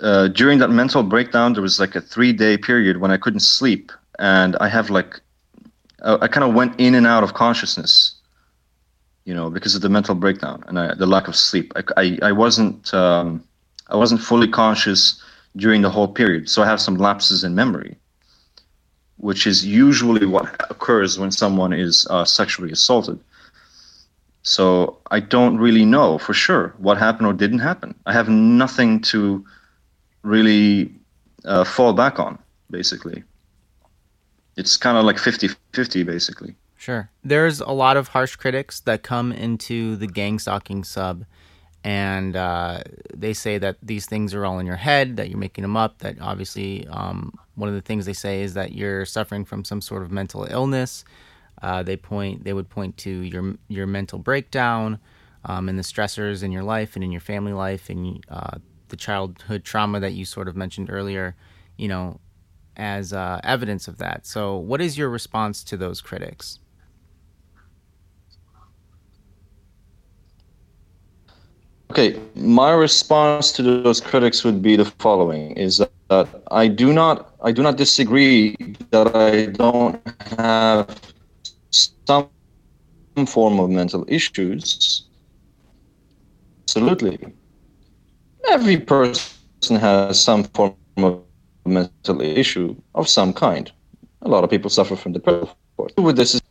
uh, 0.00 0.28
during 0.28 0.58
that 0.58 0.70
mental 0.70 1.02
breakdown, 1.02 1.52
there 1.52 1.62
was 1.62 1.78
like 1.78 1.94
a 1.94 2.00
three 2.00 2.32
day 2.32 2.56
period 2.56 2.96
when 2.96 3.12
I 3.12 3.18
couldn't 3.18 3.44
sleep, 3.58 3.92
and 4.18 4.56
I 4.60 4.68
have 4.68 4.90
like 4.90 5.20
I, 6.02 6.28
kind 6.28 6.44
of 6.44 6.54
went 6.54 6.78
in 6.78 6.94
and 6.94 7.06
out 7.06 7.24
of 7.24 7.34
consciousness, 7.34 8.14
you 9.24 9.34
know, 9.34 9.50
because 9.50 9.74
of 9.74 9.82
the 9.82 9.88
mental 9.88 10.14
breakdown 10.14 10.64
and 10.66 10.78
I, 10.78 10.94
the 10.94 11.06
lack 11.06 11.28
of 11.28 11.36
sleep. 11.36 11.72
I 11.76 11.82
I, 11.96 12.18
I 12.22 12.32
wasn't 12.32 12.92
um, 12.94 13.44
I 13.88 13.96
wasn't 13.96 14.20
fully 14.20 14.48
conscious 14.48 15.22
during 15.56 15.82
the 15.82 15.90
whole 15.90 16.08
period, 16.08 16.48
so 16.48 16.62
I 16.62 16.66
have 16.66 16.80
some 16.80 16.96
lapses 16.96 17.44
in 17.44 17.54
memory. 17.54 17.96
Which 19.16 19.48
is 19.48 19.66
usually 19.66 20.26
what 20.26 20.54
occurs 20.70 21.18
when 21.18 21.32
someone 21.32 21.72
is 21.72 22.06
uh, 22.08 22.24
sexually 22.24 22.70
assaulted. 22.70 23.18
So 24.42 24.98
I 25.10 25.18
don't 25.20 25.58
really 25.58 25.84
know 25.84 26.18
for 26.18 26.32
sure 26.32 26.74
what 26.78 26.98
happened 26.98 27.26
or 27.26 27.32
didn't 27.32 27.58
happen. 27.58 27.96
I 28.06 28.12
have 28.12 28.28
nothing 28.28 29.00
to 29.12 29.44
really 30.22 30.92
uh, 31.44 31.64
fall 31.64 31.92
back 31.92 32.20
on, 32.20 32.38
basically. 32.70 33.24
It's 34.58 34.76
kind 34.76 34.98
of 34.98 35.04
like 35.04 35.18
50 35.18 35.48
50, 35.72 36.02
basically. 36.02 36.54
Sure. 36.76 37.10
There's 37.24 37.60
a 37.60 37.70
lot 37.70 37.96
of 37.96 38.08
harsh 38.08 38.36
critics 38.36 38.80
that 38.80 39.02
come 39.02 39.32
into 39.32 39.96
the 39.96 40.06
gang 40.06 40.38
stalking 40.38 40.84
sub 40.84 41.24
and 41.84 42.36
uh, 42.36 42.82
they 43.14 43.32
say 43.32 43.56
that 43.58 43.76
these 43.82 44.06
things 44.06 44.34
are 44.34 44.44
all 44.44 44.58
in 44.58 44.66
your 44.66 44.76
head, 44.76 45.16
that 45.16 45.30
you're 45.30 45.38
making 45.38 45.62
them 45.62 45.76
up, 45.76 45.98
that 46.00 46.16
obviously 46.20 46.86
um, 46.88 47.32
one 47.54 47.68
of 47.68 47.74
the 47.74 47.80
things 47.80 48.04
they 48.04 48.12
say 48.12 48.42
is 48.42 48.54
that 48.54 48.72
you're 48.72 49.04
suffering 49.04 49.44
from 49.44 49.64
some 49.64 49.80
sort 49.80 50.02
of 50.02 50.10
mental 50.10 50.44
illness. 50.50 51.04
Uh, 51.62 51.82
they 51.82 51.96
point, 51.96 52.44
they 52.44 52.52
would 52.52 52.68
point 52.68 52.96
to 52.98 53.10
your 53.10 53.54
your 53.68 53.86
mental 53.86 54.18
breakdown 54.18 54.98
um, 55.44 55.68
and 55.68 55.78
the 55.78 55.82
stressors 55.82 56.42
in 56.42 56.52
your 56.52 56.62
life 56.62 56.94
and 56.94 57.04
in 57.04 57.10
your 57.10 57.20
family 57.20 57.52
life 57.52 57.90
and 57.90 58.24
uh, 58.28 58.58
the 58.88 58.96
childhood 58.96 59.64
trauma 59.64 60.00
that 60.00 60.12
you 60.12 60.24
sort 60.24 60.48
of 60.48 60.56
mentioned 60.56 60.90
earlier, 60.90 61.34
you 61.76 61.88
know, 61.88 62.20
as 62.78 63.12
uh, 63.12 63.40
evidence 63.42 63.88
of 63.88 63.98
that. 63.98 64.26
So, 64.26 64.56
what 64.56 64.80
is 64.80 64.96
your 64.96 65.08
response 65.08 65.64
to 65.64 65.76
those 65.76 66.00
critics? 66.00 66.60
Okay, 71.90 72.20
my 72.34 72.70
response 72.72 73.50
to 73.52 73.62
those 73.62 74.00
critics 74.00 74.44
would 74.44 74.62
be 74.62 74.76
the 74.76 74.84
following: 74.84 75.52
is 75.56 75.82
that 76.10 76.28
I 76.50 76.68
do 76.68 76.92
not, 76.92 77.34
I 77.42 77.50
do 77.50 77.62
not 77.62 77.76
disagree 77.76 78.56
that 78.90 79.16
I 79.16 79.46
don't 79.46 80.00
have 80.38 81.00
some 81.72 82.30
form 83.26 83.58
of 83.58 83.70
mental 83.70 84.04
issues. 84.06 85.08
Absolutely, 86.68 87.18
every 88.50 88.76
person 88.78 89.76
has 89.76 90.20
some 90.22 90.44
form 90.44 90.76
of 90.98 91.27
mental 91.68 92.20
issue 92.20 92.74
of 92.94 93.08
some 93.08 93.32
kind. 93.32 93.70
A 94.22 94.28
lot 94.28 94.44
of 94.44 94.50
people 94.50 94.70
suffer 94.70 94.96
from 94.96 95.12
depression. 95.12 95.48
With 95.96 96.16
this, 96.16 96.34
is 96.34 96.42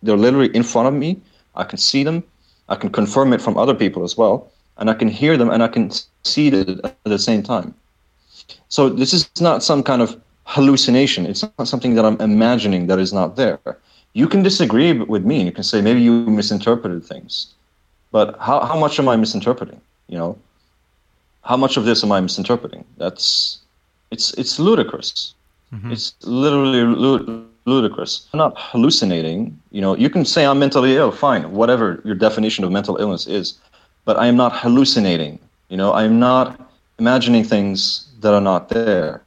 they're 0.03 0.23
literally 0.25 0.51
in 0.59 0.63
front 0.63 0.87
of 0.87 0.93
me. 0.93 1.09
I 1.55 1.63
can 1.63 1.79
see 1.89 2.03
them. 2.03 2.23
I 2.69 2.75
can 2.75 2.89
confirm 2.99 3.33
it 3.33 3.41
from 3.41 3.57
other 3.57 3.73
people 3.83 4.03
as 4.03 4.15
well, 4.21 4.51
and 4.77 4.89
I 4.89 4.93
can 4.93 5.09
hear 5.21 5.35
them 5.37 5.49
and 5.49 5.63
I 5.63 5.69
can 5.75 5.91
see 6.23 6.47
it 6.49 6.69
at 6.85 6.95
the 7.15 7.19
same 7.29 7.41
time. 7.41 7.73
So 8.69 8.89
this 8.89 9.13
is 9.13 9.29
not 9.41 9.63
some 9.63 9.81
kind 9.83 10.01
of 10.01 10.09
hallucination. 10.45 11.25
It's 11.25 11.43
not 11.57 11.67
something 11.67 11.95
that 11.95 12.05
I'm 12.05 12.19
imagining 12.21 12.87
that 12.87 12.99
is 12.99 13.13
not 13.19 13.35
there. 13.35 13.59
You 14.13 14.27
can 14.27 14.43
disagree 14.43 14.93
with 14.93 15.23
me. 15.25 15.43
You 15.43 15.51
can 15.51 15.63
say 15.63 15.81
maybe 15.81 16.01
you 16.01 16.13
misinterpreted 16.39 17.03
things, 17.03 17.53
but 18.11 18.37
how 18.47 18.57
how 18.69 18.77
much 18.79 18.99
am 18.99 19.07
I 19.13 19.15
misinterpreting? 19.15 19.81
You 20.07 20.17
know, 20.21 20.31
how 21.41 21.57
much 21.57 21.77
of 21.77 21.83
this 21.85 22.03
am 22.03 22.11
I 22.11 22.19
misinterpreting? 22.21 22.83
That's 22.97 23.59
it's 24.11 24.33
it's 24.41 24.59
ludicrous. 24.59 25.33
Mm-hmm. 25.73 25.91
It's 25.91 26.15
literally 26.23 26.81
lu- 26.83 27.45
ludicrous. 27.65 28.27
I'm 28.33 28.37
not 28.37 28.53
hallucinating. 28.57 29.59
You 29.71 29.81
know, 29.81 29.95
you 29.95 30.09
can 30.09 30.25
say 30.25 30.45
I'm 30.45 30.59
mentally 30.59 30.95
ill, 30.95 31.11
fine, 31.11 31.51
whatever 31.51 32.01
your 32.05 32.15
definition 32.15 32.63
of 32.63 32.71
mental 32.71 32.97
illness 32.97 33.27
is, 33.27 33.59
but 34.05 34.17
I 34.17 34.27
am 34.27 34.37
not 34.37 34.55
hallucinating. 34.55 35.39
You 35.69 35.77
know, 35.77 35.91
I 35.91 36.03
am 36.03 36.19
not 36.19 36.69
imagining 36.97 37.43
things 37.43 38.07
that 38.21 38.33
are 38.33 38.41
not 38.41 38.69
there. 38.69 39.21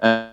And, 0.00 0.28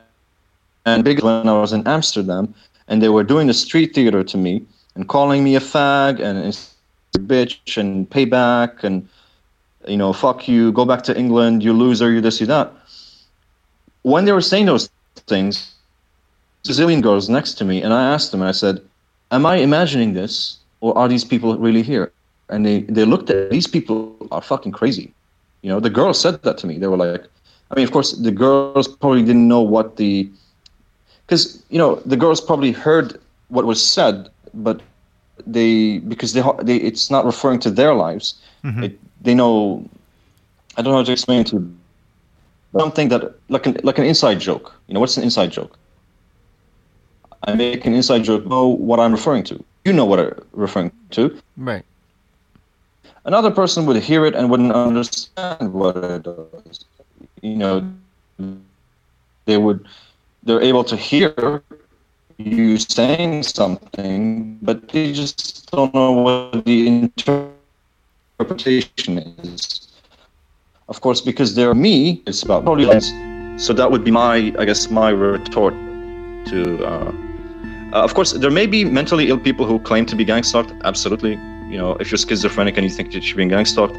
and 0.86 1.04
big 1.04 1.24
when 1.24 1.48
I 1.48 1.54
was 1.54 1.72
in 1.72 1.88
Amsterdam, 1.88 2.54
and 2.88 3.02
they 3.02 3.10
were 3.10 3.24
doing 3.24 3.48
the 3.48 3.54
street 3.54 3.94
theater 3.96 4.24
to 4.24 4.38
me 4.38 4.66
and 4.96 5.08
calling 5.08 5.44
me 5.44 5.56
a 5.56 5.62
fag 5.62 6.20
and 6.20 6.38
a 6.38 7.20
bitch 7.20 7.78
and 7.78 8.10
payback 8.10 8.84
and 8.84 9.08
you 9.88 9.98
know, 9.98 10.14
fuck 10.14 10.48
you, 10.48 10.72
go 10.72 10.86
back 10.86 11.04
to 11.04 11.18
England, 11.18 11.64
you 11.64 11.74
loser, 11.74 12.12
you 12.12 12.22
this, 12.22 12.40
you 12.40 12.48
that 12.48 12.74
when 14.04 14.26
they 14.26 14.32
were 14.32 14.42
saying 14.42 14.68
those 14.68 14.90
things, 15.28 15.74
Brazilian 16.64 17.02
girls 17.02 17.28
next 17.30 17.54
to 17.56 17.66
me, 17.66 17.82
and 17.82 17.94
I 17.94 18.14
asked 18.14 18.32
them, 18.32 18.42
and 18.42 18.50
I 18.50 18.54
said, 18.54 18.80
"Am 19.32 19.46
I 19.46 19.58
imagining 19.58 20.14
this, 20.14 20.58
or 20.82 20.98
are 20.98 21.08
these 21.08 21.26
people 21.26 21.58
really 21.58 21.82
here?" 21.82 22.12
And 22.50 22.66
they 22.66 22.82
they 22.82 23.06
looked 23.06 23.30
at 23.30 23.50
these 23.50 23.68
people 23.68 24.16
are 24.32 24.42
fucking 24.42 24.72
crazy. 24.72 25.14
You 25.62 25.70
know, 25.70 25.80
the 25.80 25.90
girls 25.90 26.20
said 26.20 26.42
that 26.44 26.58
to 26.60 26.68
me. 26.68 26.78
They 26.78 26.88
were 26.88 26.98
like, 26.98 27.24
I 27.72 27.76
mean, 27.76 27.86
of 27.86 27.92
course, 27.92 28.12
the 28.12 28.32
girls 28.32 28.88
probably 28.88 29.24
didn't 29.24 29.48
know 29.48 29.62
what 29.62 29.96
the, 29.96 30.30
because 31.26 31.64
you 31.70 31.80
know, 31.80 31.96
the 32.06 32.18
girls 32.18 32.42
probably 32.42 32.72
heard 32.72 33.20
what 33.48 33.66
was 33.66 33.82
said, 33.82 34.30
but 34.54 34.82
they 35.48 36.00
because 36.00 36.34
they 36.34 36.44
they 36.62 36.78
it's 36.78 37.10
not 37.10 37.26
referring 37.26 37.60
to 37.60 37.72
their 37.72 37.94
lives. 37.94 38.36
Mm-hmm. 38.64 38.84
It, 38.84 39.00
they 39.22 39.34
know. 39.34 39.88
I 40.76 40.82
don't 40.82 40.92
know 40.92 41.00
how 41.00 41.04
to 41.04 41.12
explain 41.12 41.42
it 41.42 41.48
to 41.48 41.58
you 41.58 41.83
something 42.78 43.10
that 43.10 43.34
like 43.50 43.66
an 43.66 43.78
like 43.84 43.98
an 43.98 44.06
inside 44.06 44.40
joke. 44.40 44.74
You 44.88 44.94
know, 44.94 45.00
what's 45.00 45.18
an 45.18 45.24
inside 45.24 45.52
joke? 45.52 45.78
I 47.46 47.56
make 47.56 47.86
an 47.86 47.94
inside 47.94 48.24
joke. 48.24 48.46
Know 48.46 48.68
what 48.68 49.00
I'm 49.00 49.12
referring 49.12 49.44
to. 49.46 49.64
You 49.86 49.94
know 49.94 50.06
what 50.06 50.20
I'm 50.20 50.34
referring 50.54 50.92
to. 51.12 51.40
Right. 51.58 51.84
Another 53.26 53.52
person 53.52 53.86
would 53.86 54.02
hear 54.02 54.26
it 54.26 54.36
and 54.36 54.50
wouldn't 54.50 54.74
understand 54.74 55.74
what 55.74 55.98
it 55.98 56.24
does. 56.24 56.86
You 57.42 57.56
know, 57.56 57.94
they 59.46 59.58
would. 59.58 59.86
They're 60.44 60.62
able 60.62 60.84
to 60.86 60.98
hear 60.98 61.64
you 62.38 62.78
saying 62.78 63.44
something, 63.44 64.58
but 64.62 64.90
they 64.90 65.14
just 65.14 65.72
don't 65.72 65.94
know 65.94 66.12
what 66.12 66.66
the 66.66 66.88
interpretation 66.88 69.20
is 69.20 69.93
of 70.88 71.02
course, 71.02 71.22
because 71.22 71.56
they're 71.56 71.74
me, 71.74 72.22
it's 72.28 72.44
about. 72.44 72.66
So 73.58 73.74
that 73.74 73.92
would 73.92 74.04
be 74.04 74.12
my, 74.12 74.54
I 74.58 74.66
guess, 74.66 74.90
my 74.90 75.10
retort 75.10 75.74
to. 76.48 76.86
Uh, 76.86 77.12
uh, 77.94 78.04
of 78.04 78.14
course, 78.16 78.32
there 78.32 78.52
may 78.52 78.66
be 78.66 78.84
mentally 78.84 79.30
ill 79.30 79.38
people 79.38 79.66
who 79.66 79.80
claim 79.80 80.06
to 80.08 80.16
be 80.16 80.26
gang 80.26 80.44
stalked. 80.44 80.74
Absolutely, 80.84 81.34
you 81.70 81.78
know, 81.78 81.92
if 82.00 82.12
you're 82.12 82.18
schizophrenic 82.18 82.78
and 82.78 82.84
you 82.84 82.90
think 82.90 83.12
that 83.14 83.24
you're 83.28 83.38
being 83.38 83.50
gang 83.50 83.66
stalked, 83.66 83.96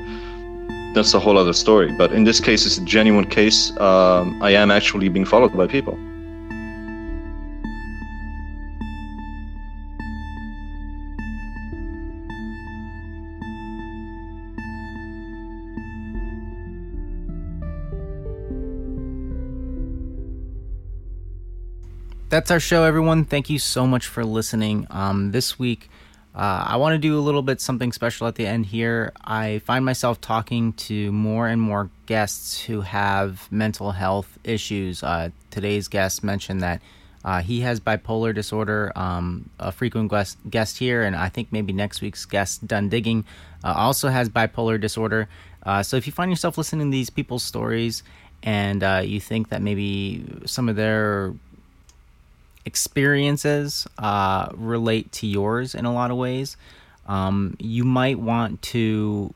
that's 0.95 1.15
a 1.15 1.21
whole 1.21 1.39
other 1.39 1.53
story. 1.53 1.93
But 1.97 2.13
in 2.13 2.25
this 2.25 2.41
case, 2.41 2.67
it's 2.67 2.79
a 2.79 2.85
genuine 2.85 3.27
case. 3.27 3.71
Um, 3.79 4.43
I 4.43 4.51
am 4.51 4.71
actually 4.71 5.09
being 5.09 5.25
followed 5.25 5.57
by 5.57 5.67
people. 5.67 5.99
That's 22.35 22.51
our 22.51 22.59
show, 22.59 22.83
everyone. 22.83 23.25
Thank 23.25 23.49
you 23.49 23.61
so 23.61 23.87
much 23.87 24.09
for 24.09 24.25
listening. 24.25 24.89
Um, 24.91 25.31
this 25.31 25.57
week, 25.57 25.89
uh, 26.35 26.65
I 26.67 26.79
want 26.79 26.95
to 26.95 26.99
do 26.99 27.17
a 27.17 27.23
little 27.23 27.43
bit 27.43 27.61
something 27.61 27.93
special 27.93 28.27
at 28.27 28.35
the 28.35 28.45
end 28.45 28.67
here. 28.67 29.13
I 29.25 29.61
find 29.61 29.85
myself 29.85 30.21
talking 30.21 30.73
to 30.73 31.13
more 31.13 31.47
and 31.47 31.63
more 31.63 31.91
guests 32.07 32.61
who 32.61 32.81
have 32.81 33.47
mental 33.53 33.93
health 33.93 34.37
issues. 34.43 35.05
Uh, 35.05 35.31
today's 35.53 35.87
guest 35.87 36.25
mentioned 36.25 36.61
that 36.65 36.83
uh, 37.25 37.41
he 37.41 37.61
has 37.61 37.79
bipolar 37.79 38.35
disorder. 38.35 38.91
Um, 38.97 39.49
a 39.61 39.71
frequent 39.71 40.11
guest, 40.11 40.37
guest 40.51 40.79
here, 40.79 41.05
and 41.05 41.15
I 41.15 41.29
think 41.29 41.53
maybe 41.53 41.73
next 41.73 42.01
week's 42.01 42.25
guest, 42.25 42.67
Done 42.67 42.89
Digging, 42.89 43.25
uh, 43.63 43.75
also 43.77 44.09
has 44.09 44.29
bipolar 44.29 44.81
disorder. 44.81 45.29
Uh, 45.63 45.85
so 45.85 45.97
if 45.97 46.05
you 46.05 46.13
find 46.13 46.33
yourself 46.33 46.59
listening 46.59 46.91
to 46.91 46.97
these 46.97 47.11
people's 47.11 47.45
stories 47.45 48.03
and 48.43 48.83
uh, 48.83 49.03
you 49.05 49.21
think 49.21 49.51
that 49.51 49.63
maybe 49.63 50.25
some 50.47 50.69
of 50.69 50.75
their 50.75 51.33
experiences 52.65 53.87
uh, 53.99 54.49
relate 54.55 55.13
to 55.13 55.27
yours 55.27 55.75
in 55.75 55.85
a 55.85 55.93
lot 55.93 56.11
of 56.11 56.17
ways, 56.17 56.57
um, 57.07 57.57
you 57.59 57.85
might 57.85 58.19
want 58.19 58.63
to 58.63 59.35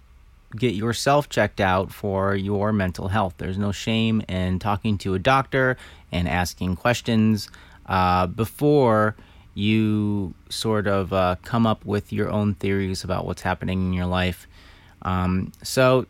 get 0.56 0.74
yourself 0.74 1.28
checked 1.28 1.60
out 1.60 1.92
for 1.92 2.34
your 2.34 2.72
mental 2.72 3.08
health. 3.08 3.34
There's 3.38 3.58
no 3.58 3.72
shame 3.72 4.22
in 4.28 4.58
talking 4.58 4.96
to 4.98 5.14
a 5.14 5.18
doctor 5.18 5.76
and 6.10 6.28
asking 6.28 6.76
questions 6.76 7.50
uh, 7.86 8.26
before 8.26 9.14
you 9.54 10.34
sort 10.48 10.86
of 10.86 11.12
uh, 11.12 11.36
come 11.42 11.66
up 11.66 11.84
with 11.84 12.12
your 12.12 12.30
own 12.30 12.54
theories 12.54 13.04
about 13.04 13.26
what's 13.26 13.42
happening 13.42 13.82
in 13.82 13.92
your 13.92 14.06
life. 14.06 14.46
Um, 15.02 15.52
so, 15.62 16.06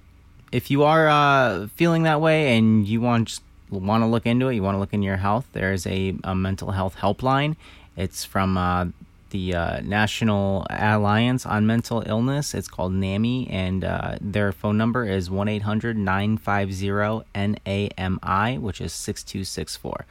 if 0.50 0.70
you 0.70 0.84
are 0.84 1.08
uh, 1.08 1.68
feeling 1.74 2.04
that 2.04 2.20
way 2.20 2.56
and 2.56 2.86
you 2.86 3.00
want 3.00 3.40
want 3.70 4.02
to 4.02 4.06
look 4.06 4.26
into 4.26 4.48
it, 4.48 4.54
you 4.54 4.62
want 4.62 4.74
to 4.74 4.78
look 4.78 4.92
into 4.92 5.06
your 5.06 5.16
health, 5.16 5.46
there 5.52 5.72
is 5.72 5.86
a, 5.86 6.14
a 6.24 6.34
mental 6.34 6.70
health 6.70 6.96
helpline. 6.96 7.56
It's 7.96 8.24
from 8.24 8.56
uh, 8.56 8.86
the 9.30 9.54
uh, 9.54 9.80
National 9.80 10.66
Alliance 10.70 11.44
on 11.44 11.66
Mental 11.66 12.02
Illness. 12.06 12.54
It's 12.54 12.68
called 12.68 12.92
NAMI, 12.92 13.48
and 13.50 13.84
uh, 13.84 14.16
their 14.20 14.52
phone 14.52 14.78
number 14.78 15.04
is 15.04 15.30
1 15.30 15.48
800 15.48 15.96
950 15.96 17.24
NAMI, 17.34 18.58
which 18.58 18.80
is 18.80 18.92
6264. 18.92 20.06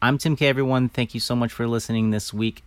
I'm 0.00 0.18
Tim 0.18 0.36
K, 0.36 0.46
everyone. 0.48 0.88
Thank 0.88 1.14
you 1.14 1.20
so 1.20 1.34
much 1.34 1.52
for 1.52 1.66
listening 1.66 2.10
this 2.10 2.32
week. 2.32 2.62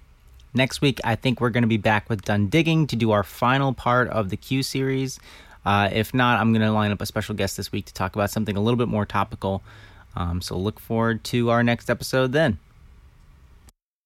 Next 0.53 0.81
week, 0.81 0.99
I 1.03 1.15
think 1.15 1.39
we're 1.39 1.49
going 1.49 1.63
to 1.63 1.67
be 1.67 1.77
back 1.77 2.09
with 2.09 2.23
Done 2.23 2.47
Digging 2.47 2.87
to 2.87 2.95
do 2.95 3.11
our 3.11 3.23
final 3.23 3.73
part 3.73 4.07
of 4.09 4.29
the 4.29 4.37
Q 4.37 4.63
series. 4.63 5.19
Uh, 5.65 5.89
if 5.91 6.13
not, 6.13 6.39
I'm 6.39 6.53
going 6.53 6.65
to 6.65 6.71
line 6.71 6.91
up 6.91 7.01
a 7.01 7.05
special 7.05 7.35
guest 7.35 7.57
this 7.57 7.71
week 7.71 7.85
to 7.85 7.93
talk 7.93 8.15
about 8.15 8.31
something 8.31 8.55
a 8.55 8.61
little 8.61 8.77
bit 8.77 8.87
more 8.87 9.05
topical. 9.05 9.61
Um, 10.17 10.41
so 10.41 10.57
look 10.57 10.79
forward 10.79 11.23
to 11.25 11.51
our 11.51 11.61
next 11.61 11.91
episode 11.91 12.31
then. 12.31 12.57